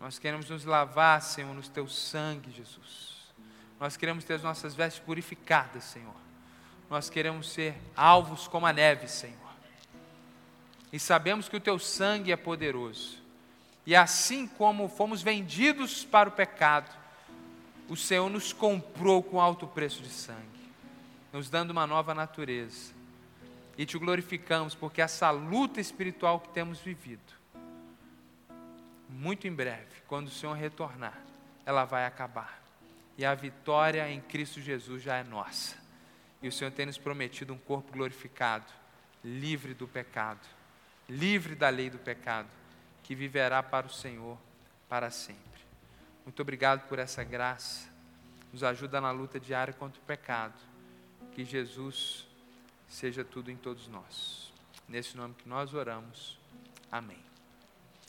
Nós 0.00 0.18
queremos 0.18 0.48
nos 0.48 0.64
lavar, 0.64 1.20
Senhor, 1.20 1.54
no 1.54 1.62
teu 1.68 1.86
sangue, 1.86 2.50
Jesus. 2.50 3.13
Nós 3.80 3.96
queremos 3.96 4.24
ter 4.24 4.34
as 4.34 4.42
nossas 4.42 4.74
vestes 4.74 5.02
purificadas, 5.04 5.84
Senhor. 5.84 6.14
Nós 6.88 7.10
queremos 7.10 7.50
ser 7.50 7.74
alvos 7.96 8.46
como 8.46 8.66
a 8.66 8.72
neve, 8.72 9.08
Senhor. 9.08 9.34
E 10.92 10.98
sabemos 10.98 11.48
que 11.48 11.56
o 11.56 11.60
teu 11.60 11.78
sangue 11.78 12.30
é 12.30 12.36
poderoso. 12.36 13.18
E 13.86 13.96
assim 13.96 14.46
como 14.46 14.88
fomos 14.88 15.22
vendidos 15.22 16.04
para 16.04 16.28
o 16.28 16.32
pecado, 16.32 16.90
o 17.88 17.96
Senhor 17.96 18.30
nos 18.30 18.52
comprou 18.52 19.22
com 19.22 19.40
alto 19.40 19.66
preço 19.66 20.02
de 20.02 20.08
sangue, 20.08 20.40
nos 21.32 21.50
dando 21.50 21.70
uma 21.70 21.86
nova 21.86 22.14
natureza. 22.14 22.94
E 23.76 23.84
te 23.84 23.98
glorificamos 23.98 24.74
porque 24.74 25.02
essa 25.02 25.30
luta 25.30 25.80
espiritual 25.80 26.38
que 26.38 26.48
temos 26.50 26.78
vivido, 26.78 27.20
muito 29.08 29.46
em 29.46 29.52
breve, 29.52 30.02
quando 30.06 30.28
o 30.28 30.30
Senhor 30.30 30.54
retornar, 30.54 31.18
ela 31.66 31.84
vai 31.84 32.06
acabar 32.06 32.63
e 33.16 33.24
a 33.24 33.34
vitória 33.34 34.08
em 34.10 34.20
Cristo 34.20 34.60
Jesus 34.60 35.02
já 35.02 35.16
é 35.16 35.24
nossa. 35.24 35.76
E 36.42 36.48
o 36.48 36.52
Senhor 36.52 36.70
tem 36.70 36.86
nos 36.86 36.98
prometido 36.98 37.52
um 37.52 37.58
corpo 37.58 37.92
glorificado, 37.92 38.66
livre 39.24 39.72
do 39.72 39.88
pecado, 39.88 40.46
livre 41.08 41.54
da 41.54 41.68
lei 41.68 41.88
do 41.88 41.98
pecado, 41.98 42.48
que 43.02 43.14
viverá 43.14 43.62
para 43.62 43.86
o 43.86 43.90
Senhor 43.90 44.38
para 44.88 45.10
sempre. 45.10 45.42
Muito 46.24 46.40
obrigado 46.40 46.88
por 46.88 46.98
essa 46.98 47.22
graça. 47.22 47.88
Nos 48.52 48.62
ajuda 48.62 49.00
na 49.00 49.10
luta 49.10 49.38
diária 49.38 49.74
contra 49.74 50.00
o 50.00 50.04
pecado. 50.04 50.54
Que 51.32 51.44
Jesus 51.44 52.26
seja 52.88 53.24
tudo 53.24 53.50
em 53.50 53.56
todos 53.56 53.88
nós. 53.88 54.52
Nesse 54.88 55.16
nome 55.16 55.34
que 55.34 55.48
nós 55.48 55.74
oramos. 55.74 56.38
Amém. 56.90 57.23